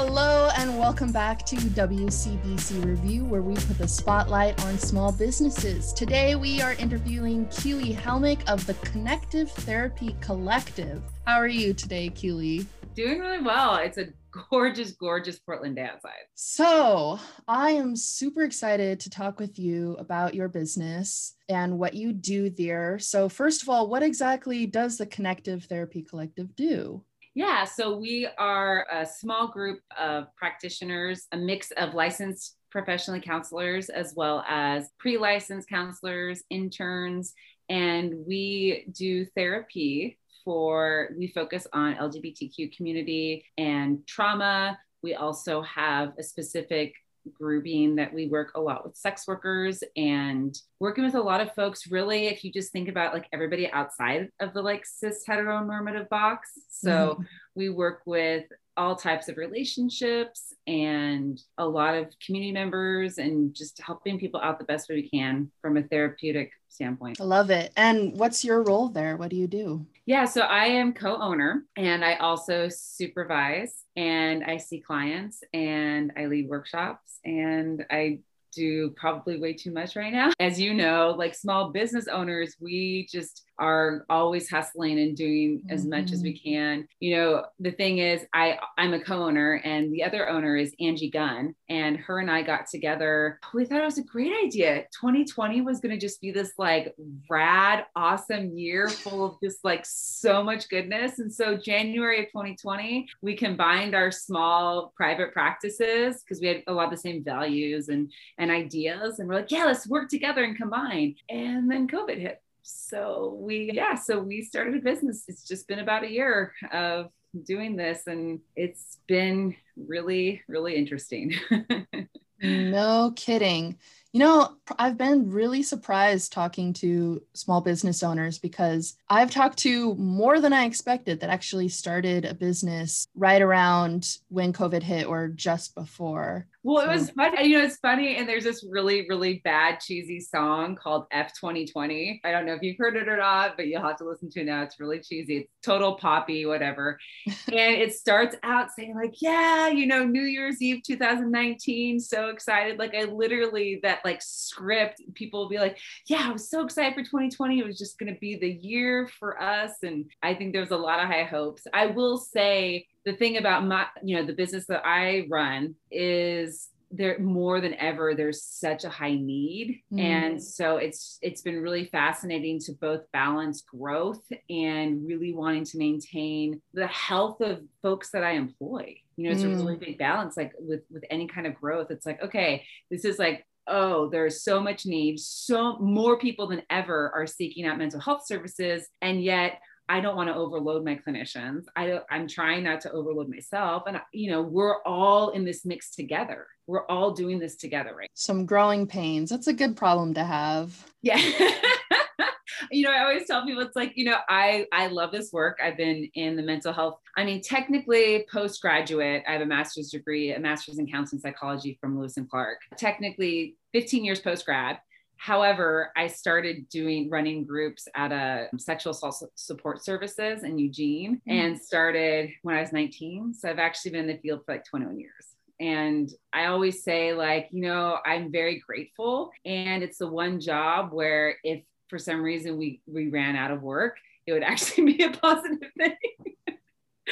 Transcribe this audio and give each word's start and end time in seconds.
Hello, 0.00 0.48
and 0.56 0.78
welcome 0.78 1.10
back 1.10 1.44
to 1.46 1.56
WCBC 1.56 2.84
Review, 2.84 3.24
where 3.24 3.42
we 3.42 3.54
put 3.54 3.78
the 3.78 3.88
spotlight 3.88 4.64
on 4.64 4.78
small 4.78 5.10
businesses. 5.10 5.92
Today, 5.92 6.36
we 6.36 6.62
are 6.62 6.74
interviewing 6.74 7.48
Keely 7.48 7.94
Helmick 7.94 8.48
of 8.48 8.64
the 8.64 8.74
Connective 8.74 9.50
Therapy 9.50 10.14
Collective. 10.20 11.02
How 11.26 11.34
are 11.38 11.48
you 11.48 11.74
today, 11.74 12.10
Keely? 12.10 12.64
Doing 12.94 13.18
really 13.18 13.42
well. 13.42 13.74
It's 13.74 13.98
a 13.98 14.06
gorgeous, 14.50 14.92
gorgeous 14.92 15.40
Portland 15.40 15.74
day 15.74 15.90
outside. 15.92 16.26
So, 16.36 17.18
I 17.48 17.72
am 17.72 17.96
super 17.96 18.44
excited 18.44 19.00
to 19.00 19.10
talk 19.10 19.40
with 19.40 19.58
you 19.58 19.96
about 19.98 20.32
your 20.32 20.46
business 20.46 21.34
and 21.48 21.76
what 21.76 21.94
you 21.94 22.12
do 22.12 22.50
there. 22.50 23.00
So, 23.00 23.28
first 23.28 23.62
of 23.62 23.68
all, 23.68 23.88
what 23.88 24.04
exactly 24.04 24.64
does 24.64 24.96
the 24.96 25.06
Connective 25.06 25.64
Therapy 25.64 26.02
Collective 26.02 26.54
do? 26.54 27.02
Yeah, 27.38 27.62
so 27.62 27.96
we 27.96 28.26
are 28.36 28.84
a 28.90 29.06
small 29.06 29.46
group 29.46 29.78
of 29.96 30.26
practitioners, 30.34 31.28
a 31.30 31.36
mix 31.36 31.70
of 31.76 31.94
licensed 31.94 32.56
professionally 32.72 33.20
counselors 33.20 33.90
as 33.90 34.12
well 34.16 34.44
as 34.48 34.90
pre 34.98 35.18
licensed 35.18 35.68
counselors, 35.68 36.42
interns, 36.50 37.34
and 37.68 38.12
we 38.26 38.88
do 38.90 39.24
therapy 39.36 40.18
for, 40.44 41.10
we 41.16 41.28
focus 41.28 41.64
on 41.72 41.94
LGBTQ 41.94 42.76
community 42.76 43.44
and 43.56 44.04
trauma. 44.08 44.76
We 45.04 45.14
also 45.14 45.62
have 45.62 46.14
a 46.18 46.24
specific 46.24 46.92
grouping 47.34 47.96
that 47.96 48.12
we 48.12 48.26
work 48.26 48.52
a 48.54 48.60
lot 48.60 48.84
with 48.84 48.96
sex 48.96 49.26
workers 49.26 49.82
and 49.96 50.60
working 50.80 51.04
with 51.04 51.14
a 51.14 51.20
lot 51.20 51.40
of 51.40 51.54
folks 51.54 51.90
really 51.90 52.26
if 52.26 52.44
you 52.44 52.52
just 52.52 52.72
think 52.72 52.88
about 52.88 53.14
like 53.14 53.26
everybody 53.32 53.70
outside 53.70 54.28
of 54.40 54.52
the 54.54 54.62
like 54.62 54.84
cis 54.86 55.24
heteronormative 55.26 56.08
box 56.08 56.52
so 56.68 56.90
mm-hmm. 56.90 57.22
we 57.54 57.68
work 57.68 58.02
with 58.06 58.44
all 58.78 58.96
types 58.96 59.28
of 59.28 59.36
relationships 59.36 60.54
and 60.66 61.42
a 61.58 61.66
lot 61.66 61.94
of 61.94 62.06
community 62.24 62.52
members 62.52 63.18
and 63.18 63.54
just 63.54 63.80
helping 63.84 64.18
people 64.18 64.40
out 64.40 64.58
the 64.58 64.64
best 64.64 64.88
way 64.88 64.94
we 64.96 65.08
can 65.08 65.50
from 65.60 65.76
a 65.76 65.82
therapeutic 65.82 66.52
standpoint. 66.68 67.20
I 67.20 67.24
love 67.24 67.50
it. 67.50 67.72
And 67.76 68.16
what's 68.18 68.44
your 68.44 68.62
role 68.62 68.88
there? 68.88 69.16
What 69.16 69.30
do 69.30 69.36
you 69.36 69.48
do? 69.48 69.84
Yeah, 70.06 70.24
so 70.24 70.42
I 70.42 70.66
am 70.66 70.92
co 70.92 71.16
owner 71.16 71.64
and 71.76 72.04
I 72.04 72.14
also 72.14 72.68
supervise 72.70 73.84
and 73.96 74.44
I 74.44 74.56
see 74.58 74.80
clients 74.80 75.42
and 75.52 76.12
I 76.16 76.26
lead 76.26 76.48
workshops 76.48 77.18
and 77.24 77.84
I 77.90 78.20
do 78.54 78.90
probably 78.96 79.38
way 79.38 79.52
too 79.52 79.72
much 79.72 79.96
right 79.96 80.12
now. 80.12 80.32
As 80.40 80.60
you 80.60 80.74
know, 80.74 81.14
like 81.16 81.34
small 81.34 81.70
business 81.70 82.08
owners, 82.08 82.56
we 82.60 83.08
just 83.10 83.44
are 83.58 84.04
always 84.08 84.48
hustling 84.48 84.98
and 84.98 85.16
doing 85.16 85.62
as 85.70 85.82
mm-hmm. 85.82 85.90
much 85.90 86.12
as 86.12 86.22
we 86.22 86.34
mm-hmm. 86.34 86.54
can. 86.54 86.88
You 87.00 87.16
know, 87.16 87.44
the 87.60 87.72
thing 87.72 87.98
is, 87.98 88.24
I 88.32 88.58
I'm 88.76 88.94
a 88.94 89.00
co-owner, 89.00 89.60
and 89.64 89.92
the 89.92 90.04
other 90.04 90.28
owner 90.28 90.56
is 90.56 90.74
Angie 90.80 91.10
Gunn, 91.10 91.54
and 91.68 91.96
her 91.96 92.18
and 92.18 92.30
I 92.30 92.42
got 92.42 92.66
together. 92.66 93.38
We 93.54 93.64
thought 93.64 93.82
it 93.82 93.84
was 93.84 93.98
a 93.98 94.04
great 94.04 94.32
idea. 94.44 94.84
2020 95.00 95.60
was 95.62 95.80
going 95.80 95.94
to 95.94 96.00
just 96.00 96.20
be 96.20 96.30
this 96.30 96.52
like 96.58 96.94
rad, 97.28 97.84
awesome 97.96 98.56
year 98.56 98.88
full 98.88 99.24
of 99.24 99.36
just 99.42 99.64
like 99.64 99.84
so 99.84 100.42
much 100.42 100.68
goodness. 100.68 101.18
And 101.18 101.32
so 101.32 101.56
January 101.56 102.20
of 102.20 102.26
2020, 102.26 103.08
we 103.22 103.36
combined 103.36 103.94
our 103.94 104.10
small 104.10 104.92
private 104.96 105.32
practices 105.32 106.22
because 106.22 106.40
we 106.40 106.48
had 106.48 106.62
a 106.66 106.72
lot 106.72 106.86
of 106.86 106.90
the 106.90 106.96
same 106.96 107.24
values 107.24 107.88
and 107.88 108.10
and 108.38 108.50
ideas, 108.50 109.18
and 109.18 109.28
we're 109.28 109.36
like, 109.36 109.50
yeah, 109.50 109.64
let's 109.64 109.88
work 109.88 110.08
together 110.08 110.44
and 110.44 110.56
combine. 110.56 111.14
And 111.28 111.70
then 111.70 111.88
COVID 111.88 112.18
hit 112.18 112.40
so 112.68 113.36
we 113.40 113.70
yeah 113.72 113.94
so 113.94 114.18
we 114.20 114.42
started 114.42 114.76
a 114.76 114.80
business. 114.80 115.24
It's 115.28 115.44
just 115.44 115.66
been 115.68 115.78
about 115.78 116.04
a 116.04 116.10
year 116.10 116.52
of 116.72 117.10
doing 117.44 117.76
this 117.76 118.06
and 118.06 118.40
it's 118.56 118.98
been 119.06 119.54
really 119.76 120.42
really 120.48 120.76
interesting. 120.76 121.34
No 122.40 123.12
kidding. 123.16 123.78
You 124.12 124.20
know, 124.20 124.56
I've 124.78 124.96
been 124.96 125.30
really 125.30 125.62
surprised 125.62 126.32
talking 126.32 126.72
to 126.74 127.20
small 127.34 127.60
business 127.60 128.02
owners 128.02 128.38
because 128.38 128.96
I've 129.08 129.30
talked 129.30 129.58
to 129.58 129.94
more 129.96 130.40
than 130.40 130.52
I 130.52 130.64
expected 130.64 131.20
that 131.20 131.30
actually 131.30 131.68
started 131.68 132.24
a 132.24 132.34
business 132.34 133.06
right 133.14 133.42
around 133.42 134.18
when 134.28 134.52
COVID 134.52 134.82
hit 134.82 135.06
or 135.06 135.28
just 135.28 135.74
before. 135.74 136.46
Well, 136.64 136.84
it 136.84 136.92
was 136.92 137.10
funny. 137.10 137.46
You 137.46 137.58
know, 137.58 137.64
it's 137.64 137.76
funny. 137.76 138.16
And 138.16 138.28
there's 138.28 138.42
this 138.42 138.66
really, 138.68 139.06
really 139.08 139.40
bad, 139.44 139.78
cheesy 139.78 140.18
song 140.18 140.74
called 140.74 141.06
F 141.12 141.32
2020. 141.38 142.20
I 142.24 142.32
don't 142.32 142.46
know 142.46 142.54
if 142.54 142.62
you've 142.62 142.76
heard 142.76 142.96
it 142.96 143.08
or 143.08 143.16
not, 143.16 143.56
but 143.56 143.68
you'll 143.68 143.82
have 143.82 143.96
to 143.98 144.04
listen 144.04 144.28
to 144.30 144.40
it 144.40 144.44
now. 144.44 144.62
It's 144.62 144.80
really 144.80 144.98
cheesy. 144.98 145.38
It's 145.38 145.52
total 145.62 145.94
poppy, 145.94 146.46
whatever. 146.46 146.98
and 147.26 147.76
it 147.76 147.94
starts 147.94 148.34
out 148.42 148.70
saying, 148.76 148.96
like, 148.96 149.14
yeah, 149.22 149.68
you 149.68 149.86
know, 149.86 150.04
New 150.04 150.24
Year's 150.24 150.60
Eve 150.60 150.82
2019, 150.84 152.00
so 152.00 152.28
excited. 152.30 152.76
Like, 152.76 152.94
I 152.94 153.04
literally, 153.04 153.78
that 153.84 154.00
like 154.04 154.20
script, 154.20 155.00
people 155.14 155.40
will 155.40 155.48
be 155.48 155.58
like, 155.58 155.78
yeah, 156.06 156.28
I 156.28 156.32
was 156.32 156.50
so 156.50 156.64
excited 156.64 156.94
for 156.94 157.02
2020. 157.02 157.60
It 157.60 157.66
was 157.66 157.78
just 157.78 157.98
going 158.00 158.12
to 158.12 158.18
be 158.18 158.36
the 158.36 158.50
year 158.50 159.08
for 159.20 159.40
us. 159.40 159.74
And 159.84 160.10
I 160.24 160.34
think 160.34 160.52
there's 160.52 160.72
a 160.72 160.76
lot 160.76 160.98
of 160.98 161.06
high 161.06 161.22
hopes. 161.22 161.62
I 161.72 161.86
will 161.86 162.18
say, 162.18 162.86
the 163.08 163.16
thing 163.16 163.38
about 163.38 163.64
my 163.64 163.86
you 164.02 164.16
know 164.16 164.26
the 164.26 164.34
business 164.34 164.66
that 164.66 164.84
i 164.84 165.26
run 165.30 165.74
is 165.90 166.68
there 166.90 167.18
more 167.18 167.58
than 167.60 167.72
ever 167.74 168.14
there's 168.14 168.42
such 168.42 168.84
a 168.84 168.90
high 168.90 169.14
need 169.14 169.80
mm. 169.90 169.98
and 169.98 170.42
so 170.42 170.76
it's 170.76 171.18
it's 171.22 171.40
been 171.40 171.62
really 171.62 171.86
fascinating 171.86 172.58
to 172.58 172.72
both 172.72 173.00
balance 173.10 173.62
growth 173.62 174.22
and 174.50 175.06
really 175.06 175.34
wanting 175.34 175.64
to 175.64 175.78
maintain 175.78 176.60
the 176.74 176.86
health 176.86 177.40
of 177.40 177.62
folks 177.80 178.10
that 178.10 178.22
i 178.22 178.32
employ 178.32 178.94
you 179.16 179.24
know 179.24 179.30
it's 179.30 179.42
mm. 179.42 179.54
a 179.54 179.56
really 179.56 179.76
mm. 179.76 179.80
big 179.80 179.98
balance 179.98 180.36
like 180.36 180.52
with 180.58 180.82
with 180.90 181.04
any 181.08 181.26
kind 181.26 181.46
of 181.46 181.54
growth 181.54 181.90
it's 181.90 182.04
like 182.04 182.22
okay 182.22 182.62
this 182.90 183.06
is 183.06 183.18
like 183.18 183.46
oh 183.68 184.08
there's 184.10 184.42
so 184.42 184.60
much 184.60 184.84
need 184.84 185.18
so 185.18 185.78
more 185.78 186.18
people 186.18 186.46
than 186.46 186.62
ever 186.68 187.10
are 187.14 187.26
seeking 187.26 187.64
out 187.64 187.78
mental 187.78 188.00
health 188.00 188.26
services 188.26 188.86
and 189.00 189.22
yet 189.22 189.60
I 189.88 190.00
don't 190.00 190.16
want 190.16 190.28
to 190.28 190.34
overload 190.34 190.84
my 190.84 190.96
clinicians. 190.96 191.64
I 191.76 192.00
I'm 192.10 192.28
trying 192.28 192.64
not 192.64 192.80
to 192.82 192.92
overload 192.92 193.28
myself. 193.28 193.84
And 193.86 194.00
you 194.12 194.30
know, 194.30 194.42
we're 194.42 194.82
all 194.82 195.30
in 195.30 195.44
this 195.44 195.64
mix 195.64 195.90
together. 195.90 196.46
We're 196.66 196.86
all 196.86 197.12
doing 197.12 197.38
this 197.38 197.56
together, 197.56 197.94
right? 197.96 198.10
Some 198.14 198.44
growing 198.44 198.86
pains. 198.86 199.30
That's 199.30 199.46
a 199.46 199.52
good 199.52 199.76
problem 199.76 200.14
to 200.14 200.24
have. 200.24 200.86
Yeah. 201.02 201.18
you 202.70 202.84
know, 202.84 202.92
I 202.92 203.02
always 203.02 203.26
tell 203.26 203.44
people 203.46 203.62
it's 203.62 203.76
like, 203.76 203.92
you 203.96 204.04
know, 204.04 204.18
I 204.28 204.66
I 204.72 204.88
love 204.88 205.12
this 205.12 205.32
work. 205.32 205.58
I've 205.62 205.76
been 205.76 206.10
in 206.14 206.36
the 206.36 206.42
mental 206.42 206.72
health. 206.72 206.98
I 207.16 207.24
mean, 207.24 207.40
technically 207.40 208.26
postgraduate, 208.30 209.22
I 209.26 209.32
have 209.32 209.40
a 209.40 209.46
master's 209.46 209.90
degree, 209.90 210.32
a 210.32 210.38
master's 210.38 210.78
in 210.78 210.86
counseling 210.86 211.20
psychology 211.20 211.78
from 211.80 211.98
Lewis 211.98 212.16
and 212.16 212.28
Clark. 212.28 212.58
Technically 212.76 213.56
15 213.72 214.04
years 214.04 214.20
post 214.20 214.44
grad 214.44 214.78
However, 215.18 215.92
I 215.96 216.06
started 216.06 216.68
doing 216.68 217.10
running 217.10 217.44
groups 217.44 217.88
at 217.94 218.12
a 218.12 218.48
sexual 218.56 218.92
assault 218.92 219.22
support 219.34 219.84
services 219.84 220.44
in 220.44 220.58
Eugene 220.58 221.16
mm-hmm. 221.16 221.30
and 221.30 221.60
started 221.60 222.30
when 222.42 222.56
I 222.56 222.60
was 222.60 222.72
19. 222.72 223.34
So 223.34 223.50
I've 223.50 223.58
actually 223.58 223.90
been 223.92 224.08
in 224.08 224.16
the 224.16 224.22
field 224.22 224.42
for 224.46 224.54
like 224.54 224.64
21 224.64 224.98
years. 224.98 225.26
And 225.60 226.08
I 226.32 226.46
always 226.46 226.84
say, 226.84 227.12
like, 227.14 227.48
you 227.50 227.62
know, 227.62 227.98
I'm 228.06 228.30
very 228.30 228.62
grateful. 228.64 229.32
And 229.44 229.82
it's 229.82 229.98
the 229.98 230.06
one 230.06 230.38
job 230.40 230.92
where 230.92 231.36
if 231.42 231.62
for 231.88 231.98
some 231.98 232.22
reason 232.22 232.56
we 232.56 232.80
we 232.86 233.08
ran 233.08 233.34
out 233.34 233.50
of 233.50 233.60
work, 233.60 233.96
it 234.26 234.32
would 234.32 234.42
actually 234.44 234.92
be 234.92 235.02
a 235.02 235.10
positive 235.10 235.70
thing 235.76 235.96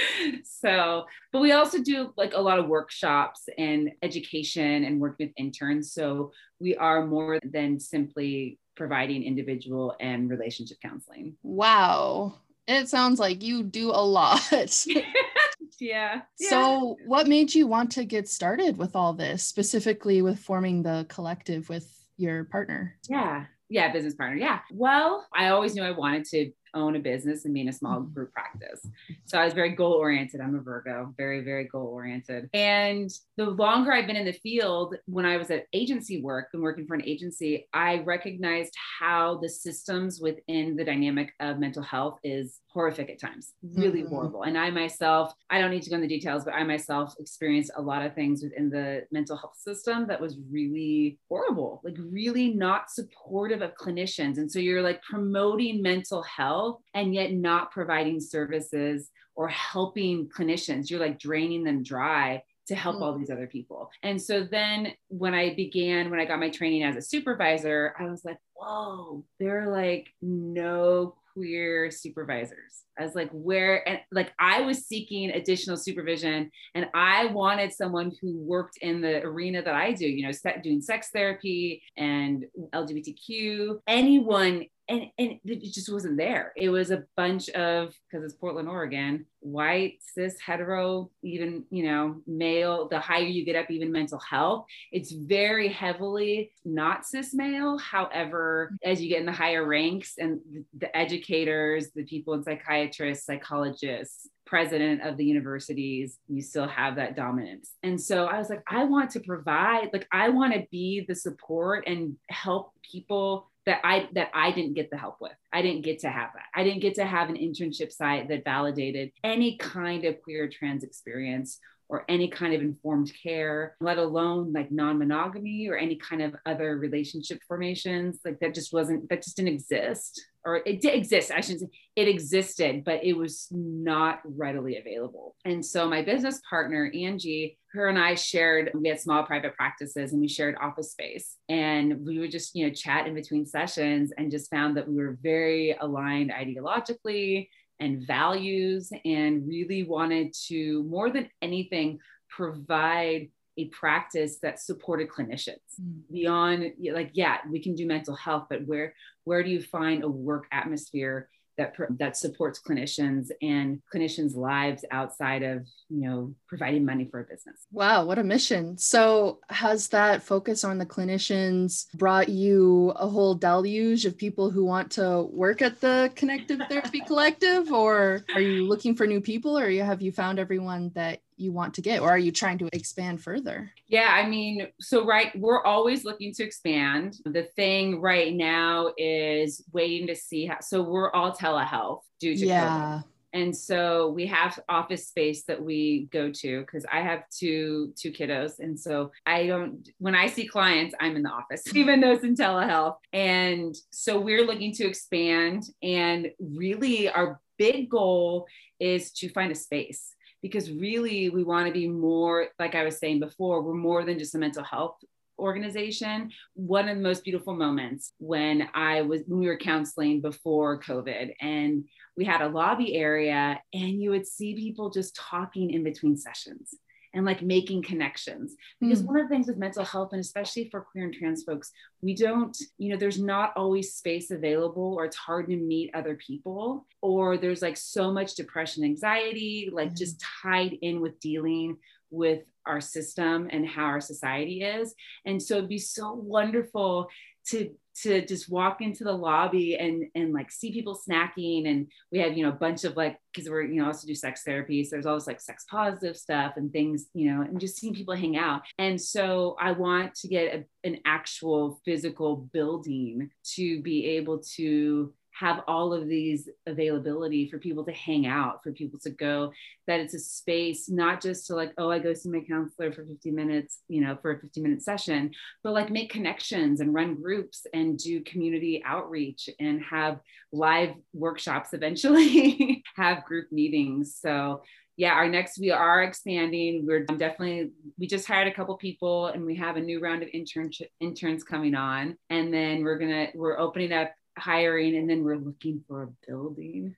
so, 0.45 1.05
but 1.33 1.41
we 1.41 1.53
also 1.53 1.83
do 1.83 2.13
like 2.17 2.35
a 2.35 2.41
lot 2.41 2.59
of 2.59 2.69
workshops 2.69 3.49
and 3.59 3.93
education 4.03 4.85
and 4.85 5.01
work 5.01 5.17
with 5.19 5.31
interns. 5.37 5.93
So 5.93 6.33
we 6.61 6.77
are 6.77 7.07
more 7.07 7.39
than 7.45 7.81
simply 7.81 8.59
providing 8.77 9.23
individual 9.23 9.95
and 10.01 10.31
relationship 10.31 10.79
counseling. 10.83 11.35
Wow. 11.43 12.35
It 12.69 12.89
sounds 12.89 13.19
like 13.19 13.43
you 13.43 13.63
do 13.63 13.91
a 13.91 14.05
lot. 14.05 14.41
yeah. 15.81 16.23
So, 16.37 16.97
what 17.07 17.29
made 17.29 17.55
you 17.55 17.67
want 17.67 17.93
to 17.93 18.05
get 18.05 18.29
started 18.29 18.77
with 18.77 18.97
all 18.97 19.13
this, 19.13 19.45
specifically 19.45 20.21
with 20.21 20.41
forming 20.41 20.83
the 20.83 21.07
collective 21.09 21.69
with 21.69 21.89
your 22.17 22.45
partner? 22.45 22.97
Yeah. 23.09 23.47
Yeah, 23.69 23.93
business 23.93 24.15
partner. 24.15 24.37
Yeah. 24.37 24.61
Well, 24.73 25.27
I 25.35 25.49
always 25.49 25.75
knew 25.75 25.83
I 25.83 25.91
wanted 25.91 26.25
to 26.27 26.53
own 26.75 26.95
a 26.95 27.01
business 27.01 27.45
and 27.45 27.55
be 27.55 27.63
in 27.63 27.69
a 27.69 27.73
small 27.73 28.01
mm-hmm. 28.01 28.13
group 28.13 28.33
practice. 28.33 28.87
So 29.27 29.39
I 29.39 29.45
was 29.45 29.55
very 29.55 29.71
goal 29.71 29.93
oriented. 29.93 30.41
I'm 30.41 30.55
a 30.55 30.61
Virgo, 30.61 31.15
very, 31.17 31.43
very 31.43 31.65
goal 31.65 31.87
oriented. 31.87 32.49
And 32.55 33.11
the 33.37 33.47
longer 33.47 33.93
I've 33.93 34.07
been 34.07 34.17
in 34.17 34.25
the 34.25 34.33
field, 34.33 34.97
when 35.07 35.27
I 35.27 35.37
was 35.37 35.51
at 35.51 35.67
agency 35.73 36.21
work 36.21 36.49
and 36.53 36.63
working 36.63 36.87
for 36.87 36.95
an 36.95 37.03
agency, 37.05 37.69
I 37.73 37.99
recognized 37.99 38.75
how 39.01 39.39
the 39.43 39.49
systems 39.49 40.21
within 40.21 40.77
the 40.77 40.85
dynamic 40.85 41.33
of 41.41 41.59
mental 41.59 41.83
health 41.83 42.19
is 42.23 42.61
horrific 42.69 43.11
at 43.11 43.21
times, 43.21 43.55
really 43.63 44.03
mm-hmm. 44.03 44.15
horrible. 44.15 44.43
And 44.43 44.57
I 44.59 44.71
myself, 44.71 45.33
I 45.51 45.61
don't 45.61 45.71
need 45.71 45.83
to 45.83 45.91
go 45.91 45.97
into 45.97 46.09
details, 46.09 46.45
but 46.45 46.55
I 46.55 46.63
myself 46.65 47.15
experienced 47.19 47.71
a 47.77 47.83
lot 47.83 48.05
of 48.05 48.15
things 48.15 48.43
within 48.43 48.69
the 48.71 49.07
mental 49.11 49.37
health 49.37 49.57
system 49.57 50.07
that 50.09 50.21
was 50.21 50.37
really 50.51 51.19
horrible, 51.29 51.81
like 51.85 51.97
really 51.99 52.53
not 52.53 52.91
supportive 52.91 53.63
of 53.63 53.75
clinicians. 53.77 54.37
And 54.39 54.51
so 54.51 54.59
you're 54.59 54.83
like 54.83 55.03
promoting 55.03 55.83
mental 55.83 56.23
health 56.23 56.47
health 56.57 56.81
and 56.95 57.15
yet 57.15 57.33
not 57.33 57.71
providing 57.71 58.21
services 58.21 59.11
or 59.37 59.49
helping 59.49 60.29
clinicians. 60.29 60.91
You're 60.91 61.01
like 61.01 61.19
draining 61.19 61.63
them 61.63 61.83
dry 61.83 62.43
to 62.69 62.75
help 62.75 62.97
mm. 62.97 63.03
all 63.03 63.17
these 63.17 63.31
other 63.31 63.47
people. 63.47 63.91
And 64.03 64.21
so 64.21 64.43
then 64.43 64.93
when 65.09 65.35
I 65.35 65.55
began, 65.55 66.11
when 66.11 66.19
I 66.19 66.25
got 66.25 66.41
my 66.41 66.51
training 66.51 66.83
as 66.83 66.97
a 66.97 67.03
supervisor, 67.03 67.95
I 67.99 68.05
was 68.05 68.25
like, 68.25 68.39
whoa, 68.55 69.25
there 69.39 69.63
are 69.63 69.73
like 69.73 70.09
no 70.21 71.15
queer 71.33 71.91
supervisors. 71.91 72.85
I 72.99 73.05
was 73.05 73.15
like, 73.15 73.31
where, 73.31 73.87
and 73.87 74.01
like 74.11 74.33
I 74.39 74.63
was 74.63 74.87
seeking 74.87 75.31
additional 75.31 75.77
supervision 75.77 76.51
and 76.75 76.89
I 76.95 77.27
wanted 77.27 77.73
someone 77.73 78.11
who 78.21 78.39
worked 78.39 78.79
in 78.79 79.03
the 79.03 79.23
arena 79.23 79.63
that 79.63 79.75
I 79.75 79.93
do, 79.93 80.07
you 80.07 80.27
know, 80.27 80.33
doing 80.63 80.81
sex 80.81 81.11
therapy 81.13 81.83
and 81.97 82.47
LGBTQ, 82.73 83.81
anyone 83.87 84.65
and 84.89 85.07
and 85.19 85.39
it 85.45 85.73
just 85.73 85.93
wasn't 85.93 86.17
there. 86.17 86.53
It 86.57 86.69
was 86.69 86.91
a 86.91 87.05
bunch 87.17 87.49
of 87.51 87.95
because 88.11 88.25
it's 88.25 88.35
Portland, 88.35 88.69
Oregon, 88.69 89.27
white, 89.41 89.99
cis, 90.15 90.37
hetero, 90.41 91.11
even 91.23 91.65
you 91.71 91.85
know, 91.85 92.21
male. 92.27 92.89
The 92.89 93.01
higher 93.01 93.25
you 93.25 93.45
get 93.45 93.57
up, 93.57 93.71
even 93.71 93.93
mental 93.93 94.19
health, 94.19 94.67
it's 94.93 95.13
very 95.13 95.69
heavily 95.69 96.53
not 96.65 97.07
cis 97.07 97.35
male. 97.35 97.79
However, 97.79 98.77
as 98.85 99.01
you 99.03 99.09
get 99.09 99.21
in 99.21 99.27
the 99.27 99.33
higher 99.33 99.67
ranks 99.67 100.15
and 100.19 100.41
the 100.77 100.95
educators, 100.97 101.91
the 101.95 102.05
people 102.05 102.35
in 102.35 102.43
psychiatrists, 102.43 103.27
psychologists, 103.27 104.29
president 104.47 105.03
of 105.03 105.17
the 105.17 105.25
universities, 105.25 106.19
you 106.29 106.41
still 106.41 106.69
have 106.69 106.97
that 106.97 107.17
dominance. 107.17 107.73
And 107.83 108.01
so 108.01 108.27
I 108.27 108.39
was 108.39 108.49
like, 108.49 108.63
I 108.69 108.85
want 108.85 109.11
to 109.11 109.21
provide, 109.21 109.91
like, 109.93 110.07
I 110.13 110.29
want 110.29 110.55
to 110.55 110.67
be 110.71 111.05
the 111.07 111.15
support 111.15 111.85
and 111.87 112.17
help 112.31 112.71
people 112.89 113.51
that 113.67 113.81
I 113.85 114.09
that 114.15 114.31
I 114.33 114.53
didn't 114.53 114.75
get 114.75 114.91
the 114.91 114.97
help 114.97 115.17
with. 115.21 115.37
I 115.53 115.61
didn't 115.61 115.83
get 115.83 116.01
to 116.01 116.09
have 116.09 116.31
that. 116.35 116.47
I 116.55 116.65
didn't 116.65 116.81
get 116.81 116.95
to 116.95 117.05
have 117.05 117.29
an 117.29 117.37
internship 117.37 117.93
site 117.93 118.29
that 118.29 118.45
validated 118.45 119.13
any 119.23 119.57
kind 119.59 120.05
of 120.05 120.23
queer 120.23 120.49
trans 120.49 120.85
experience 120.85 121.59
or 121.89 122.05
any 122.09 122.29
kind 122.29 122.53
of 122.53 122.61
informed 122.61 123.13
care, 123.23 123.77
let 123.81 123.99
alone 123.99 124.53
like 124.53 124.73
non-monogamy 124.73 125.69
or 125.69 125.77
any 125.77 125.97
kind 125.97 126.21
of 126.21 126.35
other 126.45 126.79
relationship 126.79 127.39
formations. 127.47 128.19
Like 128.25 128.41
that 128.41 128.55
just 128.55 128.73
wasn't 128.73 129.09
that 129.09 129.23
just 129.23 129.37
didn't 129.37 129.55
exist 129.55 130.25
or 130.47 130.63
it 130.65 130.81
did 130.81 130.95
exist. 130.95 131.33
I 131.33 131.41
shouldn't 131.41 131.61
say 131.61 131.79
it 131.97 132.09
existed, 132.09 132.85
but 132.85 133.05
it 133.05 133.15
was 133.15 133.49
not 133.51 134.21
readily 134.25 134.79
available. 134.79 135.35
And 135.45 135.65
so 135.65 135.89
my 135.89 136.03
business 136.03 136.41
partner, 136.49 136.91
Angie, 136.95 137.59
her 137.73 137.89
and 137.89 137.99
I 137.99 138.15
shared, 138.15 138.71
we 138.73 138.89
had 138.89 139.01
small 139.01 139.25
private 139.25 139.57
practices 139.57 140.13
and 140.13 140.21
we 140.21 140.29
shared 140.29 140.57
office 140.61 140.93
space. 140.93 141.37
And 141.49 142.07
we 142.07 142.21
would 142.21 142.31
just, 142.31 142.55
you 142.55 142.67
know, 142.67 142.73
chat 142.73 143.07
in 143.07 143.15
between 143.15 143.45
sessions 143.45 144.13
and 144.17 144.31
just 144.31 144.51
found 144.51 144.77
that 144.77 144.89
we 144.89 144.95
were 144.95 145.19
very 145.21 145.77
aligned 145.81 146.31
ideologically 146.31 147.49
and 147.81 148.07
values 148.07 148.91
and 149.05 149.47
really 149.49 149.83
wanted 149.83 150.33
to, 150.47 150.85
more 150.85 151.11
than 151.11 151.29
anything, 151.43 151.99
provide 152.31 153.29
a 153.57 153.67
practice 153.67 154.39
that 154.39 154.61
supported 154.61 155.09
clinicians. 155.09 155.57
Mm. 155.81 156.03
beyond 156.13 156.73
like 156.93 157.11
yeah 157.15 157.39
we 157.51 157.61
can 157.61 157.75
do 157.75 157.87
mental 157.87 158.15
health 158.15 158.47
but 158.49 158.67
where 158.67 158.95
where 159.25 159.43
do 159.43 159.51
you 159.51 159.63
find 159.63 160.05
a 160.05 160.09
work 160.09 160.47
atmosphere 160.53 161.29
that 161.57 161.75
that 161.99 162.17
supports 162.17 162.61
clinicians 162.61 163.29
and 163.41 163.81
clinicians 163.93 164.37
lives 164.37 164.85
outside 164.91 165.43
of 165.43 165.67
you 165.89 166.07
know 166.07 166.35
providing 166.49 166.85
money 166.85 167.09
for 167.11 167.21
a 167.21 167.25
business? 167.25 167.67
Wow 167.73 168.05
what 168.05 168.19
a 168.19 168.25
mission. 168.25 168.77
So 168.79 169.41
has 169.49 169.89
that 169.89 170.23
focus 170.23 170.65
on 170.65 170.79
the 170.79 170.87
clinicians 170.87 171.87
brought 171.95 172.29
you 172.29 172.93
a 172.97 173.09
whole 173.09 173.35
deluge 173.35 174.05
of 174.05 174.17
people 174.17 174.51
who 174.51 174.65
want 174.65 174.93
to 174.93 175.23
work 175.33 175.63
at 175.63 175.81
the 175.81 176.11
connective 176.15 176.61
therapy 176.69 177.01
collective 177.07 177.73
or 177.73 178.25
are 178.35 178.41
you 178.41 178.67
looking 178.67 178.95
for 178.95 179.07
new 179.07 179.21
people 179.21 179.59
or 179.59 179.71
have 179.71 180.03
you 180.03 180.13
found 180.13 180.39
everyone 180.39 180.91
that 180.95 181.21
you 181.37 181.53
want 181.53 181.75
to 181.75 181.81
get 181.81 182.01
or 182.01 182.09
are 182.11 182.19
you 182.19 182.33
trying 182.33 182.59
to 182.59 182.69
expand 182.73 183.23
further? 183.23 183.73
Yeah 183.89 184.09
i 184.11 184.29
mean 184.29 184.69
so 184.81 185.05
right 185.05 185.37
we're 185.39 185.65
always 185.65 186.05
looking 186.05 186.33
to 186.35 186.45
expand. 186.45 187.19
The 187.25 187.45
thing 187.57 188.01
right 188.01 188.35
now 188.35 188.93
is 188.97 189.63
waiting 189.73 190.07
to 190.09 190.17
see 190.17 190.47
how 190.47 190.59
so 190.61 190.83
we're 190.83 191.13
all 191.13 191.33
telehealth 191.33 192.03
due 192.21 192.37
to 192.37 192.47
yeah. 192.47 193.01
COVID. 193.03 193.05
and 193.35 193.57
so 193.57 194.11
we 194.11 194.27
have 194.27 194.59
office 194.69 195.09
space 195.09 195.45
that 195.45 195.63
we 195.63 196.09
go 196.11 196.31
to 196.31 196.61
because 196.61 196.87
i 196.91 197.01
have 197.01 197.25
two 197.31 197.93
two 197.97 198.13
kiddos. 198.13 198.59
And 198.59 198.79
so 198.79 199.13
i 199.27 199.47
don't 199.47 199.89
when 199.99 200.15
i 200.15 200.27
see 200.27 200.47
clients 200.47 200.95
i'm 201.01 201.17
in 201.17 201.23
the 201.23 201.31
office 201.31 201.63
even 201.75 202.01
though 202.01 202.13
it's 202.13 202.25
in 202.25 202.35
telehealth. 202.35 202.97
And 203.13 203.75
so 203.91 204.19
we're 204.19 204.45
looking 204.45 204.73
to 204.75 204.87
expand 204.87 205.65
and 205.83 206.31
really 206.41 207.09
our 207.09 207.41
big 207.59 207.89
goal 207.89 208.47
is 208.79 209.13
to 209.13 209.29
find 209.31 209.51
a 209.51 209.55
space 209.55 210.16
because 210.43 210.71
really 210.71 211.31
we 211.31 211.45
want 211.45 211.67
to 211.67 211.73
be 211.73 211.89
more, 211.89 212.49
like 212.59 212.75
I 212.75 212.85
was 212.85 212.99
saying 212.99 213.21
before, 213.21 213.63
we're 213.63 213.75
more 213.75 214.05
than 214.05 214.19
just 214.19 214.35
a 214.35 214.39
mental 214.39 214.65
health 214.65 214.97
organization. 215.39 216.31
One 216.55 216.89
of 216.89 216.97
the 216.97 217.03
most 217.03 217.25
beautiful 217.25 217.55
moments 217.55 218.13
when 218.19 218.69
I 218.75 219.03
was, 219.03 219.23
when 219.27 219.41
we 219.41 219.47
were 219.47 219.59
counseling 219.59 220.21
before 220.21 220.81
COVID 220.81 221.35
and 221.41 221.85
we 222.17 222.25
had 222.25 222.41
a 222.41 222.49
lobby 222.49 222.95
area 222.95 223.61
and 223.75 224.03
you 224.03 224.11
would 224.11 224.27
see 224.27 224.55
people 224.55 224.91
just 224.91 225.15
talking 225.15 225.71
in 225.71 225.85
between 225.85 226.17
sessions 226.17 226.75
and 227.17 227.25
like 227.25 227.43
making 227.43 227.83
connections. 227.83 228.55
Because 228.81 229.03
mm. 229.03 229.07
one 229.07 229.17
of 229.17 229.29
the 229.29 229.35
things 229.35 229.49
with 229.49 229.57
mental 229.57 229.85
health, 229.85 230.11
and 230.13 230.21
especially 230.21 230.69
for 230.71 230.83
queer 230.83 231.05
and 231.05 231.15
trans 231.15 231.43
folks, 231.43 231.73
we 232.03 232.15
don't, 232.15 232.57
you 232.79 232.91
know, 232.91 232.97
there's 232.97 233.21
not 233.21 233.53
always 233.57 233.95
space 233.95 234.31
available, 234.31 234.95
or 234.95 235.07
it's 235.07 235.17
hard 235.17 235.49
to 235.49 235.57
meet 235.57 235.91
other 235.95 236.15
people, 236.17 236.87
or 237.01 237.37
there's 237.37 237.63
like 237.63 237.77
so 237.77 238.13
much 238.13 238.35
depression, 238.35 238.85
anxiety, 238.85 239.71
like 239.73 239.91
mm. 239.91 239.97
just 239.97 240.23
tied 240.43 240.77
in 240.83 241.01
with 241.01 241.19
dealing 241.19 241.79
with 242.11 242.43
our 242.67 242.81
system 242.81 243.49
and 243.51 243.67
how 243.67 243.85
our 243.85 244.01
society 244.01 244.63
is. 244.63 244.95
And 245.25 245.43
so 245.43 245.57
it'd 245.57 245.69
be 245.69 245.79
so 245.79 246.13
wonderful 246.13 247.09
to 247.49 247.71
to 248.03 248.25
just 248.27 248.51
walk 248.51 248.81
into 248.81 249.05
the 249.05 249.13
lobby 249.13 249.77
and 249.77 250.05
and 250.15 250.33
like 250.33 250.51
see 250.51 250.73
people 250.73 250.99
snacking. 251.09 251.69
And 251.69 251.89
we 252.13 252.19
have 252.19 252.37
you 252.37 252.45
know 252.45 252.51
a 252.51 252.53
bunch 252.53 252.85
of 252.85 252.97
like 252.97 253.19
because 253.33 253.49
we're 253.49 253.63
you 253.63 253.81
know 253.81 253.87
also 253.87 254.07
do 254.07 254.15
sex 254.15 254.43
therapy. 254.43 254.85
So 254.85 254.91
there's 254.97 255.07
always 255.07 255.27
like 255.27 255.41
sex 255.41 255.65
positive 255.71 256.17
stuff 256.17 256.55
and 256.57 256.73
things 256.73 257.07
you 257.15 257.31
know 257.31 257.43
and 257.43 257.61
just 257.61 257.77
seeing 257.77 257.95
people 257.95 258.15
hang 258.15 258.37
out. 258.37 258.63
And 258.79 259.01
so 259.01 259.57
i 259.61 259.73
want 259.73 260.15
to 260.15 260.29
get 260.29 260.55
a, 260.55 260.89
an 260.89 260.99
actual 261.05 261.81
physical 261.85 262.37
building 262.53 263.31
to 263.55 263.83
be 263.83 264.07
able 264.07 264.39
to 264.57 265.13
have 265.39 265.61
all 265.69 265.93
of 265.93 266.09
these 266.09 266.49
availability 266.67 267.51
for 267.51 267.59
people 267.59 267.85
to 267.85 267.93
hang 267.93 268.27
out, 268.27 268.63
for 268.63 268.73
people 268.73 268.99
to 268.99 269.11
go, 269.11 269.53
that 269.87 270.01
it's 270.01 270.15
a 270.15 270.19
space, 270.19 270.89
not 270.89 271.21
just 271.21 271.47
to 271.47 271.55
like, 271.55 271.73
oh, 271.77 271.91
I 271.91 271.99
go 271.99 272.15
see 272.15 272.31
my 272.31 272.41
counselor 272.41 272.91
for 272.91 273.05
50 273.05 273.31
minutes, 273.33 273.81
you 273.89 274.01
know, 274.01 274.17
for 274.23 274.33
a 274.33 274.41
50 274.41 274.63
minute 274.63 274.83
session, 274.83 275.31
but 275.63 275.75
like 275.75 275.91
make 275.91 276.11
connections 276.11 276.81
and 276.81 276.95
run 276.95 277.21
groups 277.21 277.67
and 277.75 277.99
do 277.99 278.23
community 278.23 278.83
outreach 278.85 279.51
and 279.61 279.83
have 279.83 280.21
live 280.53 280.95
workshops 281.13 281.75
eventually, 281.75 282.83
have 282.97 283.25
group 283.25 283.53
meetings. 283.53 284.17
So 284.19 284.63
yeah, 284.97 285.13
our 285.13 285.29
next 285.29 285.59
we 285.59 285.71
are 285.71 286.03
expanding. 286.03 286.87
We're 286.87 287.05
definitely 287.05 287.73
we 287.99 288.07
just 288.07 288.27
hired 288.27 288.49
a 288.49 288.55
couple 288.55 288.75
people 288.79 289.27
and 289.27 289.45
we 289.45 289.55
have 289.57 289.77
a 289.77 289.81
new 289.81 290.01
round 290.01 290.23
of 290.23 290.31
intern 290.33 290.71
interns 291.01 291.45
coming 291.45 291.75
on. 291.75 292.17
And 292.31 292.53
then 292.53 292.83
we're 292.83 292.99
gonna 292.99 293.29
we're 293.35 293.59
opening 293.59 293.93
up 293.93 294.13
hiring 294.39 294.97
and 294.97 295.09
then 295.09 295.25
we're 295.25 295.37
looking 295.37 295.83
for 295.89 296.05
a 296.05 296.09
building. 296.27 296.97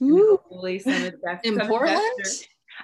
hopefully 0.00 0.78
some 0.78 0.94
of 0.94 1.12
the 1.12 1.18
best 1.24 1.44
in 1.44 1.58
Portland. 1.58 2.24